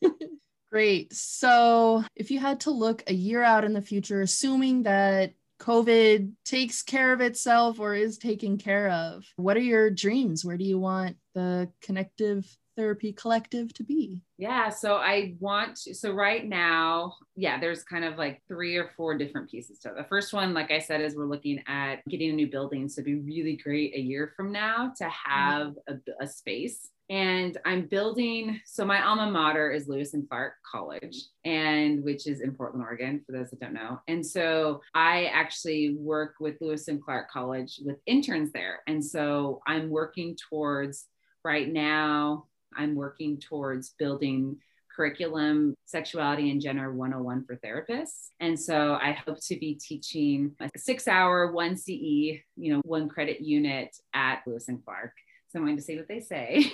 Great. 0.71 1.13
So, 1.13 2.05
if 2.17 2.31
you 2.31 2.41
had 2.41 2.61
to 2.61 2.71
look 2.71 3.05
a 3.07 3.15
year 3.15 3.43
out 3.43 3.65
in 3.65 3.73
the 3.73 3.83
future, 3.83 4.21
assuming 4.21 4.85
that 4.85 5.35
COVID 5.61 6.33
takes 6.45 6.83
care 6.83 7.13
of 7.13 7.21
itself 7.21 7.79
or 7.79 7.95
is 7.95 8.19
taken 8.19 8.59
care 8.59 8.91
of, 8.91 9.25
what 9.37 9.57
are 9.57 9.61
your 9.61 9.91
dreams? 9.91 10.45
Where 10.45 10.57
do 10.57 10.65
you 10.65 10.79
want 10.79 11.17
the 11.35 11.71
connective 11.81 12.45
therapy 12.77 13.13
collective 13.13 13.73
to 13.75 13.85
be? 13.85 14.23
Yeah, 14.39 14.69
so 14.69 14.97
I 14.97 15.35
want 15.41 15.79
so 15.79 16.13
right 16.13 16.47
now, 16.47 17.15
yeah, 17.37 17.59
there's 17.59 17.83
kind 17.83 18.05
of 18.05 18.17
like 18.19 18.43
three 18.49 18.77
or 18.77 18.91
four 18.97 19.17
different 19.17 19.51
pieces 19.51 19.79
to 19.81 19.91
it. 19.91 19.97
The 19.97 20.05
first 20.05 20.33
one, 20.33 20.55
like 20.55 20.71
I 20.71 20.79
said, 20.79 21.01
is 21.01 21.17
we're 21.17 21.27
looking 21.27 21.63
at 21.67 22.05
getting 22.09 22.31
a 22.31 22.35
new 22.35 22.51
building. 22.51 22.89
So 22.89 23.01
it'd 23.01 23.05
be 23.05 23.33
really 23.33 23.57
great 23.57 23.95
a 23.95 24.01
year 24.01 24.33
from 24.37 24.53
now 24.53 24.93
to 24.99 25.09
have 25.09 25.75
a, 25.89 25.95
a 26.21 26.27
space 26.27 26.91
and 27.11 27.59
I'm 27.65 27.87
building. 27.87 28.61
So 28.65 28.85
my 28.85 29.05
alma 29.05 29.31
mater 29.31 29.71
is 29.71 29.89
Lewis 29.89 30.15
and 30.15 30.29
Clark 30.29 30.55
College, 30.71 31.17
and 31.45 32.03
which 32.03 32.27
is 32.27 32.41
in 32.41 32.53
Portland, 32.53 32.85
Oregon, 32.85 33.23
for 33.27 33.33
those 33.33 33.51
that 33.51 33.61
don't 33.61 33.75
know. 33.75 34.01
And 34.09 34.25
so 34.25 34.81
I 34.95 35.27
actually 35.27 35.97
work 35.99 36.37
with 36.41 36.57
Lewis 36.61 36.89
and 36.89 37.03
Clark 37.03 37.31
College 37.31 37.81
with 37.85 37.99
interns 38.07 38.53
there, 38.53 38.81
and 38.87 39.05
so 39.05 39.61
I'm 39.67 39.91
working 39.91 40.37
towards 40.49 41.07
right 41.45 41.71
now 41.71 42.47
I'm 42.77 42.95
working 42.95 43.39
towards 43.39 43.91
building 43.99 44.57
curriculum 44.95 45.75
sexuality 45.87 46.51
and 46.51 46.61
gender 46.61 46.93
101 46.93 47.45
for 47.45 47.57
therapists. 47.57 48.29
And 48.41 48.59
so 48.59 48.97
i 49.01 49.13
hope 49.13 49.39
to 49.47 49.57
be 49.57 49.75
teaching 49.75 50.53
a 50.61 50.71
six 50.77 51.09
hour 51.09 51.51
one 51.53 51.77
ce 51.77 51.89
you 51.89 52.43
know 52.57 52.81
one 52.85 53.09
credit 53.09 53.41
unit 53.41 53.97
at 54.15 54.43
lewis 54.47 54.69
and 54.69 54.85
clark. 54.85 55.13
So 55.49 55.59
i'm 55.59 55.65
going 55.65 55.77
to 55.77 55.83
say 55.83 55.97
what 55.97 56.09
they 56.09 56.21
say. 56.21 56.73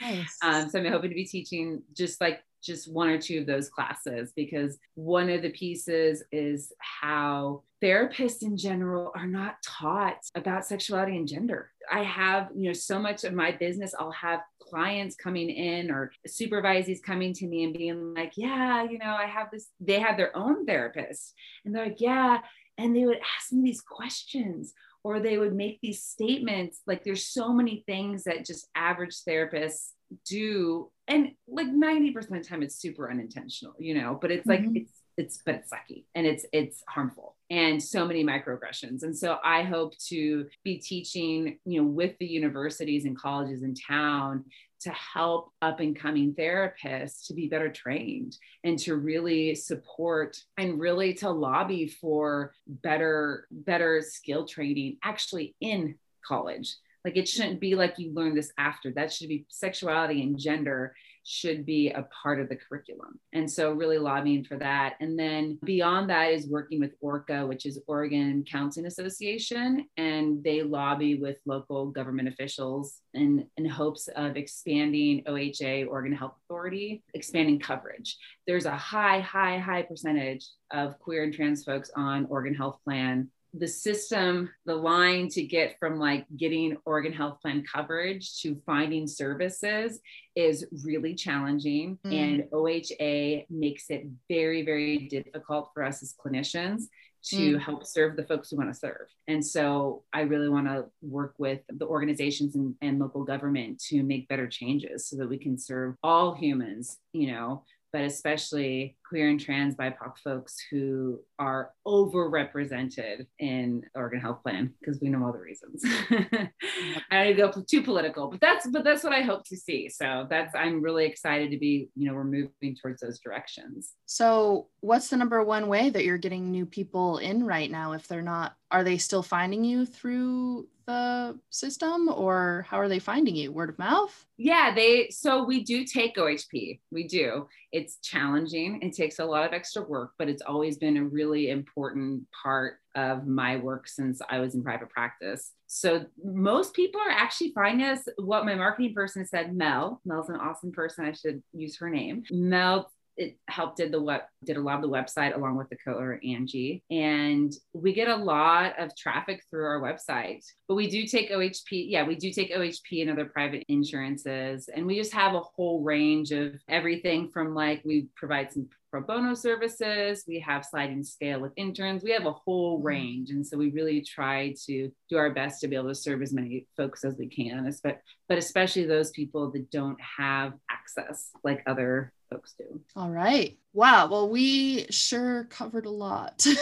Nice. 0.00 0.38
um, 0.42 0.68
so 0.70 0.80
i'm 0.80 0.86
hoping 0.86 1.10
to 1.10 1.16
be 1.16 1.24
teaching 1.24 1.82
just 1.96 2.20
like 2.20 2.40
just 2.62 2.92
one 2.92 3.08
or 3.08 3.20
two 3.20 3.40
of 3.40 3.46
those 3.46 3.68
classes 3.68 4.32
because 4.36 4.78
one 4.94 5.28
of 5.28 5.42
the 5.42 5.50
pieces 5.50 6.22
is 6.30 6.72
how 6.78 7.62
therapists 7.82 8.42
in 8.42 8.56
general 8.56 9.10
are 9.16 9.26
not 9.26 9.56
taught 9.64 10.18
about 10.34 10.64
sexuality 10.64 11.16
and 11.16 11.26
gender. 11.26 11.70
I 11.90 12.04
have, 12.04 12.48
you 12.54 12.68
know, 12.68 12.72
so 12.72 12.98
much 12.98 13.24
of 13.24 13.34
my 13.34 13.52
business, 13.52 13.94
I'll 13.98 14.12
have 14.12 14.40
clients 14.60 15.16
coming 15.16 15.50
in 15.50 15.90
or 15.90 16.12
supervisees 16.26 17.02
coming 17.02 17.32
to 17.34 17.46
me 17.46 17.64
and 17.64 17.74
being 17.74 18.14
like, 18.14 18.32
yeah, 18.36 18.84
you 18.84 18.98
know, 18.98 19.14
I 19.14 19.26
have 19.26 19.48
this, 19.50 19.68
they 19.80 19.98
have 19.98 20.16
their 20.16 20.36
own 20.36 20.64
therapist. 20.64 21.34
And 21.64 21.74
they're 21.74 21.86
like, 21.86 22.00
yeah. 22.00 22.38
And 22.78 22.94
they 22.96 23.04
would 23.04 23.18
ask 23.18 23.52
me 23.52 23.62
these 23.62 23.82
questions 23.82 24.72
or 25.04 25.18
they 25.18 25.36
would 25.36 25.54
make 25.54 25.80
these 25.82 26.04
statements. 26.04 26.80
Like 26.86 27.02
there's 27.04 27.26
so 27.26 27.52
many 27.52 27.82
things 27.86 28.24
that 28.24 28.46
just 28.46 28.68
average 28.74 29.16
therapists 29.28 29.90
do. 30.24 30.90
And 31.08 31.32
like 31.48 31.66
90% 31.66 32.16
of 32.16 32.28
the 32.30 32.40
time 32.44 32.62
it's 32.62 32.80
super 32.80 33.10
unintentional, 33.10 33.74
you 33.78 33.94
know, 33.94 34.16
but 34.20 34.30
it's 34.30 34.46
like, 34.46 34.60
mm-hmm. 34.60 34.76
it's, 34.76 34.92
it's, 35.16 35.40
but 35.44 35.56
it's 35.56 35.70
sucky 35.70 36.04
and 36.14 36.26
it's, 36.26 36.46
it's 36.52 36.82
harmful 36.88 37.36
and 37.50 37.82
so 37.82 38.06
many 38.06 38.24
microaggressions. 38.24 39.02
And 39.02 39.16
so 39.16 39.38
I 39.44 39.62
hope 39.62 39.96
to 40.08 40.46
be 40.64 40.78
teaching, 40.78 41.58
you 41.66 41.82
know, 41.82 41.86
with 41.86 42.16
the 42.18 42.26
universities 42.26 43.04
and 43.04 43.16
colleges 43.16 43.62
in 43.62 43.74
town 43.74 44.44
to 44.82 44.90
help 44.90 45.50
up 45.60 45.80
and 45.80 45.94
coming 45.98 46.34
therapists 46.34 47.26
to 47.26 47.34
be 47.34 47.48
better 47.48 47.70
trained 47.70 48.36
and 48.64 48.78
to 48.80 48.96
really 48.96 49.54
support 49.54 50.36
and 50.58 50.80
really 50.80 51.14
to 51.14 51.30
lobby 51.30 51.86
for 51.86 52.52
better 52.66 53.46
better 53.50 54.02
skill 54.02 54.46
training 54.46 54.96
actually 55.04 55.54
in 55.60 55.94
college 56.26 56.74
Like 57.04 57.16
it 57.16 57.28
shouldn't 57.28 57.60
be 57.60 57.74
like 57.74 57.98
you 57.98 58.12
learn 58.12 58.34
this 58.34 58.52
after. 58.58 58.90
That 58.92 59.12
should 59.12 59.28
be 59.28 59.44
sexuality 59.48 60.22
and 60.22 60.38
gender 60.38 60.94
should 61.24 61.64
be 61.64 61.90
a 61.90 62.06
part 62.22 62.40
of 62.40 62.48
the 62.48 62.56
curriculum. 62.56 63.18
And 63.32 63.50
so, 63.50 63.72
really 63.72 63.98
lobbying 63.98 64.44
for 64.44 64.56
that. 64.58 64.94
And 65.00 65.18
then 65.18 65.58
beyond 65.64 66.10
that 66.10 66.32
is 66.32 66.48
working 66.48 66.80
with 66.80 66.94
ORCA, 67.00 67.46
which 67.46 67.66
is 67.66 67.80
Oregon 67.86 68.44
Counseling 68.50 68.86
Association, 68.86 69.86
and 69.96 70.42
they 70.42 70.62
lobby 70.62 71.16
with 71.16 71.38
local 71.46 71.86
government 71.86 72.28
officials 72.28 72.98
in, 73.14 73.46
in 73.56 73.66
hopes 73.66 74.08
of 74.16 74.36
expanding 74.36 75.22
OHA, 75.26 75.86
Oregon 75.88 76.12
Health 76.12 76.34
Authority, 76.44 77.02
expanding 77.14 77.58
coverage. 77.58 78.16
There's 78.46 78.66
a 78.66 78.76
high, 78.76 79.20
high, 79.20 79.58
high 79.58 79.82
percentage 79.82 80.46
of 80.70 80.98
queer 80.98 81.24
and 81.24 81.32
trans 81.32 81.64
folks 81.64 81.90
on 81.96 82.26
Oregon 82.26 82.54
Health 82.54 82.78
Plan 82.84 83.30
the 83.54 83.68
system, 83.68 84.50
the 84.64 84.74
line 84.74 85.28
to 85.28 85.42
get 85.42 85.78
from 85.78 85.98
like 85.98 86.26
getting 86.36 86.76
Oregon 86.86 87.12
Health 87.12 87.40
Plan 87.42 87.62
coverage 87.70 88.40
to 88.40 88.60
finding 88.64 89.06
services 89.06 90.00
is 90.34 90.66
really 90.84 91.14
challenging. 91.14 91.98
Mm. 92.06 92.14
And 92.14 92.44
OHA 92.50 93.46
makes 93.50 93.90
it 93.90 94.06
very, 94.28 94.64
very 94.64 95.08
difficult 95.08 95.70
for 95.74 95.84
us 95.84 96.02
as 96.02 96.14
clinicians 96.14 96.84
to 97.24 97.56
mm. 97.56 97.60
help 97.60 97.86
serve 97.86 98.16
the 98.16 98.24
folks 98.24 98.50
we 98.50 98.58
want 98.58 98.72
to 98.72 98.78
serve. 98.78 99.06
And 99.28 99.44
so 99.44 100.02
I 100.12 100.22
really 100.22 100.48
want 100.48 100.66
to 100.66 100.86
work 101.02 101.34
with 101.38 101.60
the 101.68 101.86
organizations 101.86 102.56
and, 102.56 102.74
and 102.80 102.98
local 102.98 103.22
government 103.22 103.80
to 103.88 104.02
make 104.02 104.28
better 104.28 104.48
changes 104.48 105.06
so 105.06 105.16
that 105.16 105.28
we 105.28 105.38
can 105.38 105.58
serve 105.58 105.94
all 106.02 106.34
humans, 106.34 106.98
you 107.12 107.30
know, 107.32 107.64
but 107.92 108.02
especially 108.02 108.96
queer 109.12 109.28
and 109.28 109.38
trans 109.38 109.74
BIPOC 109.74 110.16
folks 110.24 110.56
who 110.70 111.20
are 111.38 111.72
overrepresented 111.86 113.26
in 113.38 113.82
Oregon 113.94 114.20
Health 114.20 114.42
Plan 114.42 114.72
because 114.80 115.02
we 115.02 115.10
know 115.10 115.26
all 115.26 115.34
the 115.34 115.38
reasons. 115.38 115.84
I 117.10 117.34
don't 117.34 117.54
go 117.54 117.62
too 117.68 117.82
political, 117.82 118.28
but 118.28 118.40
that's 118.40 118.66
but 118.68 118.84
that's 118.84 119.04
what 119.04 119.12
I 119.12 119.20
hope 119.20 119.44
to 119.48 119.56
see. 119.56 119.90
So 119.90 120.26
that's 120.30 120.54
I'm 120.54 120.80
really 120.80 121.04
excited 121.04 121.50
to 121.50 121.58
be 121.58 121.90
you 121.94 122.08
know 122.08 122.14
we're 122.14 122.24
moving 122.24 122.74
towards 122.80 123.02
those 123.02 123.20
directions. 123.20 123.92
So 124.06 124.68
what's 124.80 125.10
the 125.10 125.18
number 125.18 125.44
one 125.44 125.68
way 125.68 125.90
that 125.90 126.06
you're 126.06 126.16
getting 126.16 126.50
new 126.50 126.64
people 126.64 127.18
in 127.18 127.44
right 127.44 127.70
now? 127.70 127.92
If 127.92 128.08
they're 128.08 128.22
not, 128.22 128.56
are 128.70 128.82
they 128.82 128.96
still 128.96 129.22
finding 129.22 129.62
you 129.62 129.84
through 129.84 130.68
the 130.86 131.38
system 131.50 132.08
or 132.08 132.66
how 132.68 132.78
are 132.78 132.88
they 132.88 132.98
finding 132.98 133.36
you 133.36 133.52
word 133.52 133.68
of 133.68 133.78
mouth 133.78 134.26
yeah 134.36 134.74
they 134.74 135.08
so 135.10 135.44
we 135.44 135.62
do 135.62 135.84
take 135.84 136.16
ohp 136.16 136.80
we 136.90 137.06
do 137.06 137.46
it's 137.70 137.98
challenging 138.02 138.80
it 138.82 138.94
takes 139.02 139.18
a 139.18 139.24
lot 139.24 139.44
of 139.44 139.52
extra 139.52 139.82
work 139.82 140.12
but 140.18 140.28
it's 140.28 140.42
always 140.42 140.76
been 140.78 140.96
a 140.96 141.04
really 141.04 141.50
important 141.50 142.22
part 142.42 142.78
of 142.94 143.26
my 143.26 143.56
work 143.56 143.88
since 143.88 144.20
i 144.30 144.38
was 144.38 144.54
in 144.54 144.62
private 144.62 144.88
practice 144.90 145.52
so 145.66 146.04
most 146.24 146.74
people 146.74 147.00
are 147.00 147.10
actually 147.10 147.50
finding 147.54 147.86
us 147.86 148.00
what 148.18 148.44
my 148.44 148.54
marketing 148.54 148.94
person 148.94 149.26
said 149.26 149.54
mel 149.54 150.00
mel's 150.04 150.28
an 150.28 150.36
awesome 150.36 150.70
person 150.70 151.04
i 151.04 151.12
should 151.12 151.42
use 151.52 151.76
her 151.76 151.90
name 151.90 152.22
mel 152.30 152.90
it 153.16 153.36
helped 153.48 153.76
did 153.76 153.92
the 153.92 154.00
what 154.00 154.28
did 154.44 154.56
a 154.56 154.60
lot 154.60 154.76
of 154.76 154.82
the 154.82 154.88
website 154.88 155.34
along 155.34 155.56
with 155.56 155.68
the 155.68 155.76
co 155.76 155.92
Angie. 156.24 156.82
And 156.90 157.52
we 157.72 157.92
get 157.92 158.08
a 158.08 158.16
lot 158.16 158.78
of 158.78 158.96
traffic 158.96 159.42
through 159.50 159.64
our 159.64 159.80
website. 159.80 160.44
But 160.68 160.74
we 160.74 160.88
do 160.88 161.06
take 161.06 161.30
OHP. 161.30 161.86
Yeah, 161.88 162.06
we 162.06 162.16
do 162.16 162.30
take 162.32 162.52
OHP 162.52 163.02
and 163.02 163.10
other 163.10 163.26
private 163.26 163.64
insurances. 163.68 164.68
And 164.74 164.86
we 164.86 164.96
just 164.96 165.12
have 165.12 165.34
a 165.34 165.40
whole 165.40 165.82
range 165.82 166.32
of 166.32 166.54
everything 166.68 167.28
from 167.28 167.54
like 167.54 167.82
we 167.84 168.08
provide 168.16 168.52
some 168.52 168.68
pro 168.92 169.00
bono 169.00 169.32
services, 169.32 170.24
we 170.28 170.38
have 170.38 170.66
sliding 170.66 171.02
scale 171.02 171.40
with 171.40 171.52
interns, 171.56 172.04
we 172.04 172.12
have 172.12 172.26
a 172.26 172.32
whole 172.32 172.76
mm-hmm. 172.76 172.86
range. 172.86 173.30
And 173.30 173.44
so 173.44 173.56
we 173.56 173.70
really 173.70 174.02
try 174.02 174.54
to 174.66 174.92
do 175.08 175.16
our 175.16 175.30
best 175.30 175.62
to 175.62 175.68
be 175.68 175.76
able 175.76 175.88
to 175.88 175.94
serve 175.94 176.20
as 176.20 176.34
many 176.34 176.66
folks 176.76 177.02
as 177.02 177.16
we 177.16 177.26
can, 177.26 177.74
but 177.82 178.02
especially 178.38 178.84
those 178.84 179.10
people 179.10 179.50
that 179.52 179.70
don't 179.70 179.98
have 180.00 180.52
access 180.70 181.30
like 181.42 181.62
other 181.66 182.12
folks 182.30 182.54
do. 182.58 182.80
All 182.94 183.10
right. 183.10 183.56
Wow. 183.72 184.08
Well, 184.08 184.28
we 184.28 184.84
sure 184.90 185.44
covered 185.44 185.86
a 185.86 185.90
lot. 185.90 186.46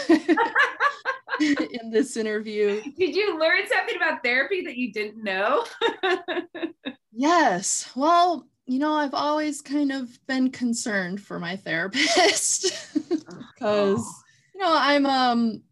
in 1.40 1.90
this 1.90 2.16
interview. 2.18 2.82
Did 2.98 3.16
you 3.16 3.40
learn 3.40 3.62
something 3.66 3.96
about 3.96 4.22
therapy 4.22 4.60
that 4.66 4.76
you 4.76 4.92
didn't 4.92 5.24
know? 5.24 5.64
yes. 7.12 7.90
Well, 7.96 8.46
you 8.70 8.78
know, 8.78 8.94
I've 8.94 9.14
always 9.14 9.60
kind 9.60 9.90
of 9.90 10.08
been 10.28 10.50
concerned 10.50 11.20
for 11.20 11.40
my 11.40 11.56
therapist 11.66 12.72
because, 12.94 13.98
oh. 14.00 14.22
you 14.54 14.60
know, 14.60 14.72
I'm 14.72 15.06
um 15.06 15.62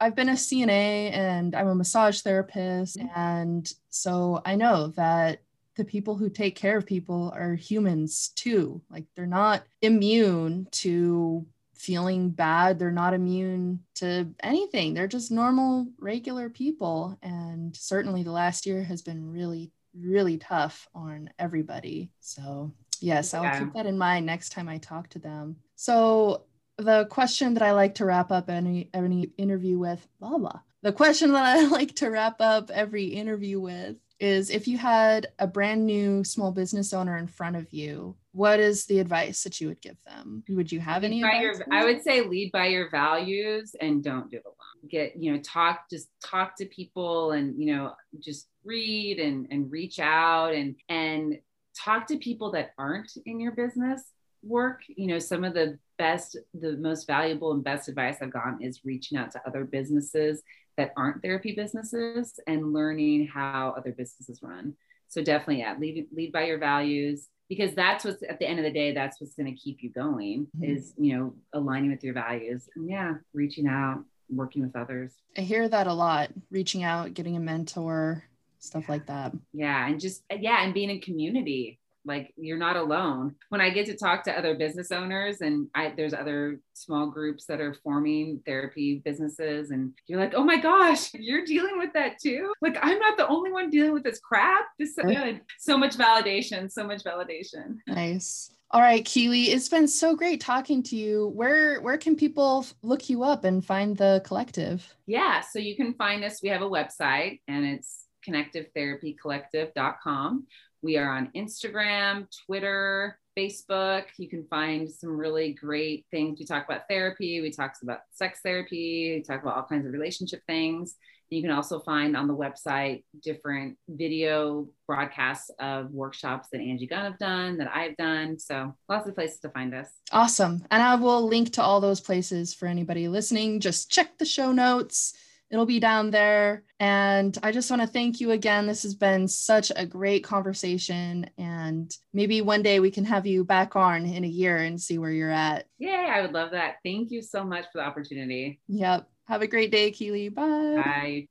I've 0.00 0.16
been 0.16 0.28
a 0.28 0.32
CNA 0.32 1.12
and 1.12 1.54
I'm 1.54 1.68
a 1.68 1.74
massage 1.74 2.20
therapist. 2.20 2.98
Mm-hmm. 2.98 3.08
And 3.18 3.72
so 3.90 4.42
I 4.44 4.56
know 4.56 4.88
that 4.96 5.40
the 5.76 5.84
people 5.84 6.16
who 6.16 6.28
take 6.28 6.56
care 6.56 6.76
of 6.76 6.84
people 6.84 7.32
are 7.36 7.54
humans 7.54 8.32
too. 8.34 8.82
Like 8.90 9.04
they're 9.14 9.26
not 9.26 9.62
immune 9.80 10.66
to 10.72 11.46
feeling 11.74 12.30
bad. 12.30 12.78
They're 12.80 12.90
not 12.90 13.14
immune 13.14 13.84
to 13.96 14.34
anything. 14.42 14.94
They're 14.94 15.06
just 15.06 15.30
normal, 15.30 15.86
regular 16.00 16.50
people. 16.50 17.16
And 17.22 17.76
certainly 17.76 18.24
the 18.24 18.32
last 18.32 18.66
year 18.66 18.82
has 18.82 19.02
been 19.02 19.30
really, 19.30 19.70
really 20.00 20.38
tough 20.38 20.88
on 20.94 21.30
everybody. 21.38 22.10
So, 22.20 22.72
yes, 23.00 23.34
I'll 23.34 23.42
yeah. 23.42 23.58
keep 23.60 23.72
that 23.74 23.86
in 23.86 23.98
mind 23.98 24.26
next 24.26 24.50
time 24.50 24.68
I 24.68 24.78
talk 24.78 25.08
to 25.10 25.18
them. 25.18 25.56
So, 25.76 26.44
the 26.76 27.06
question 27.06 27.54
that 27.54 27.62
I 27.62 27.72
like 27.72 27.96
to 27.96 28.04
wrap 28.04 28.30
up 28.30 28.48
any 28.48 28.88
any 28.94 29.30
interview 29.36 29.78
with, 29.78 30.06
blah 30.20 30.38
blah. 30.38 30.60
The 30.82 30.92
question 30.92 31.32
that 31.32 31.44
I 31.44 31.66
like 31.68 31.96
to 31.96 32.10
wrap 32.10 32.40
up 32.40 32.70
every 32.70 33.06
interview 33.06 33.60
with 33.60 33.96
is 34.20 34.50
if 34.50 34.66
you 34.66 34.78
had 34.78 35.28
a 35.38 35.46
brand 35.46 35.86
new 35.86 36.24
small 36.24 36.50
business 36.50 36.92
owner 36.92 37.16
in 37.16 37.26
front 37.26 37.56
of 37.56 37.72
you, 37.72 38.16
what 38.32 38.60
is 38.60 38.86
the 38.86 38.98
advice 38.98 39.42
that 39.44 39.60
you 39.60 39.68
would 39.68 39.80
give 39.80 39.96
them? 40.04 40.42
Would 40.48 40.72
you 40.72 40.80
have 40.80 41.04
any? 41.04 41.18
Your, 41.18 41.54
I 41.70 41.84
would 41.84 42.02
say 42.02 42.22
lead 42.22 42.52
by 42.52 42.66
your 42.66 42.90
values 42.90 43.74
and 43.80 44.02
don't 44.02 44.30
do 44.30 44.38
it 44.38 44.44
alone. 44.44 44.57
Get, 44.88 45.16
you 45.16 45.32
know, 45.32 45.40
talk, 45.40 45.88
just 45.90 46.08
talk 46.24 46.56
to 46.56 46.66
people 46.66 47.32
and, 47.32 47.58
you 47.58 47.74
know, 47.74 47.94
just 48.20 48.48
read 48.64 49.18
and, 49.18 49.46
and 49.50 49.70
reach 49.70 49.98
out 49.98 50.54
and, 50.54 50.76
and 50.88 51.38
talk 51.76 52.06
to 52.08 52.18
people 52.18 52.52
that 52.52 52.72
aren't 52.78 53.10
in 53.26 53.40
your 53.40 53.52
business 53.52 54.02
work. 54.42 54.82
You 54.88 55.08
know, 55.08 55.18
some 55.18 55.44
of 55.44 55.54
the 55.54 55.78
best, 55.96 56.36
the 56.54 56.76
most 56.76 57.06
valuable 57.06 57.52
and 57.52 57.64
best 57.64 57.88
advice 57.88 58.18
I've 58.20 58.32
gotten 58.32 58.62
is 58.62 58.84
reaching 58.84 59.18
out 59.18 59.32
to 59.32 59.42
other 59.46 59.64
businesses 59.64 60.42
that 60.76 60.92
aren't 60.96 61.22
therapy 61.22 61.54
businesses 61.54 62.38
and 62.46 62.72
learning 62.72 63.26
how 63.26 63.74
other 63.76 63.92
businesses 63.92 64.40
run. 64.42 64.74
So 65.08 65.22
definitely, 65.22 65.60
yeah, 65.60 65.74
lead, 65.78 66.06
lead 66.14 66.32
by 66.32 66.44
your 66.44 66.58
values 66.58 67.28
because 67.48 67.74
that's 67.74 68.04
what's 68.04 68.22
at 68.28 68.38
the 68.38 68.46
end 68.46 68.58
of 68.58 68.64
the 68.64 68.70
day, 68.70 68.92
that's 68.92 69.20
what's 69.20 69.34
going 69.34 69.52
to 69.52 69.60
keep 69.60 69.78
you 69.82 69.90
going 69.90 70.46
mm-hmm. 70.56 70.64
is, 70.64 70.92
you 70.98 71.16
know, 71.16 71.34
aligning 71.54 71.90
with 71.90 72.04
your 72.04 72.14
values 72.14 72.68
and 72.76 72.88
yeah, 72.88 73.14
reaching 73.32 73.66
out, 73.66 74.04
working 74.30 74.62
with 74.62 74.76
others. 74.76 75.12
I 75.36 75.42
hear 75.42 75.68
that 75.68 75.86
a 75.86 75.92
lot, 75.92 76.30
reaching 76.50 76.82
out, 76.82 77.14
getting 77.14 77.36
a 77.36 77.40
mentor, 77.40 78.24
stuff 78.58 78.84
yeah. 78.88 78.92
like 78.92 79.06
that. 79.06 79.32
Yeah. 79.52 79.86
And 79.86 80.00
just, 80.00 80.22
yeah. 80.30 80.62
And 80.64 80.74
being 80.74 80.90
in 80.90 81.00
community 81.00 81.78
like 82.08 82.32
you're 82.36 82.58
not 82.58 82.76
alone 82.76 83.34
when 83.50 83.60
i 83.60 83.70
get 83.70 83.86
to 83.86 83.96
talk 83.96 84.24
to 84.24 84.36
other 84.36 84.56
business 84.56 84.90
owners 84.90 85.40
and 85.40 85.68
I, 85.74 85.92
there's 85.96 86.14
other 86.14 86.60
small 86.72 87.06
groups 87.06 87.44
that 87.46 87.60
are 87.60 87.74
forming 87.74 88.40
therapy 88.46 89.00
businesses 89.04 89.70
and 89.70 89.92
you're 90.06 90.18
like 90.18 90.34
oh 90.34 90.42
my 90.42 90.58
gosh 90.58 91.12
you're 91.14 91.44
dealing 91.44 91.78
with 91.78 91.92
that 91.92 92.18
too 92.20 92.52
like 92.62 92.78
i'm 92.82 92.98
not 92.98 93.16
the 93.16 93.28
only 93.28 93.52
one 93.52 93.70
dealing 93.70 93.92
with 93.92 94.04
this 94.04 94.18
crap 94.18 94.66
this 94.78 94.96
so 94.96 95.02
good 95.02 95.40
so 95.58 95.76
much 95.76 95.96
validation 95.96 96.72
so 96.72 96.84
much 96.84 97.04
validation 97.04 97.76
nice 97.86 98.50
all 98.70 98.82
right, 98.82 99.04
Keely, 99.04 99.44
it's 99.44 99.68
been 99.68 99.88
so 99.88 100.14
great 100.14 100.40
talking 100.40 100.82
to 100.84 100.96
you. 100.96 101.32
Where 101.34 101.80
where 101.80 101.96
can 101.96 102.14
people 102.16 102.66
look 102.82 103.08
you 103.08 103.22
up 103.22 103.44
and 103.44 103.64
find 103.64 103.96
the 103.96 104.20
collective? 104.24 104.94
Yeah, 105.06 105.40
so 105.40 105.58
you 105.58 105.74
can 105.74 105.94
find 105.94 106.22
us. 106.22 106.42
We 106.42 106.50
have 106.50 106.60
a 106.60 106.68
website 106.68 107.40
and 107.48 107.64
it's 107.64 108.04
connectivetherapycollective.com. 108.28 110.46
We 110.82 110.98
are 110.98 111.10
on 111.10 111.30
Instagram, 111.34 112.26
Twitter, 112.46 113.18
Facebook. 113.36 114.04
You 114.18 114.28
can 114.28 114.44
find 114.50 114.88
some 114.90 115.16
really 115.16 115.54
great 115.54 116.04
things. 116.10 116.38
We 116.38 116.44
talk 116.44 116.66
about 116.68 116.82
therapy, 116.90 117.40
we 117.40 117.50
talk 117.50 117.72
about 117.82 118.00
sex 118.12 118.40
therapy, 118.44 119.14
we 119.16 119.22
talk 119.22 119.40
about 119.42 119.56
all 119.56 119.62
kinds 119.62 119.86
of 119.86 119.92
relationship 119.92 120.42
things. 120.46 120.96
You 121.30 121.42
can 121.42 121.50
also 121.50 121.80
find 121.80 122.16
on 122.16 122.26
the 122.26 122.36
website 122.36 123.04
different 123.22 123.76
video 123.88 124.68
broadcasts 124.86 125.50
of 125.58 125.90
workshops 125.90 126.48
that 126.52 126.60
Angie 126.60 126.86
Gunn 126.86 127.04
have 127.04 127.18
done, 127.18 127.58
that 127.58 127.70
I've 127.74 127.96
done. 127.96 128.38
So 128.38 128.74
lots 128.88 129.08
of 129.08 129.14
places 129.14 129.40
to 129.40 129.50
find 129.50 129.74
us. 129.74 129.88
Awesome. 130.12 130.64
And 130.70 130.82
I 130.82 130.94
will 130.94 131.26
link 131.26 131.52
to 131.54 131.62
all 131.62 131.80
those 131.80 132.00
places 132.00 132.54
for 132.54 132.66
anybody 132.66 133.08
listening. 133.08 133.60
Just 133.60 133.90
check 133.90 134.16
the 134.18 134.24
show 134.24 134.52
notes 134.52 135.14
It'll 135.50 135.66
be 135.66 135.80
down 135.80 136.10
there. 136.10 136.64
And 136.78 137.36
I 137.42 137.52
just 137.52 137.70
want 137.70 137.82
to 137.82 137.88
thank 137.88 138.20
you 138.20 138.32
again. 138.32 138.66
This 138.66 138.82
has 138.82 138.94
been 138.94 139.26
such 139.26 139.72
a 139.74 139.86
great 139.86 140.22
conversation. 140.22 141.28
And 141.38 141.94
maybe 142.12 142.42
one 142.42 142.62
day 142.62 142.80
we 142.80 142.90
can 142.90 143.04
have 143.06 143.26
you 143.26 143.44
back 143.44 143.74
on 143.74 144.04
in 144.04 144.24
a 144.24 144.28
year 144.28 144.58
and 144.58 144.80
see 144.80 144.98
where 144.98 145.10
you're 145.10 145.30
at. 145.30 145.66
Yeah, 145.78 146.12
I 146.14 146.20
would 146.20 146.32
love 146.32 146.50
that. 146.50 146.76
Thank 146.84 147.10
you 147.10 147.22
so 147.22 147.44
much 147.44 147.64
for 147.72 147.78
the 147.78 147.84
opportunity. 147.84 148.60
Yep. 148.68 149.08
Have 149.28 149.42
a 149.42 149.46
great 149.46 149.70
day, 149.70 149.90
Keely. 149.92 150.28
Bye. 150.28 150.84
Bye. 150.84 151.26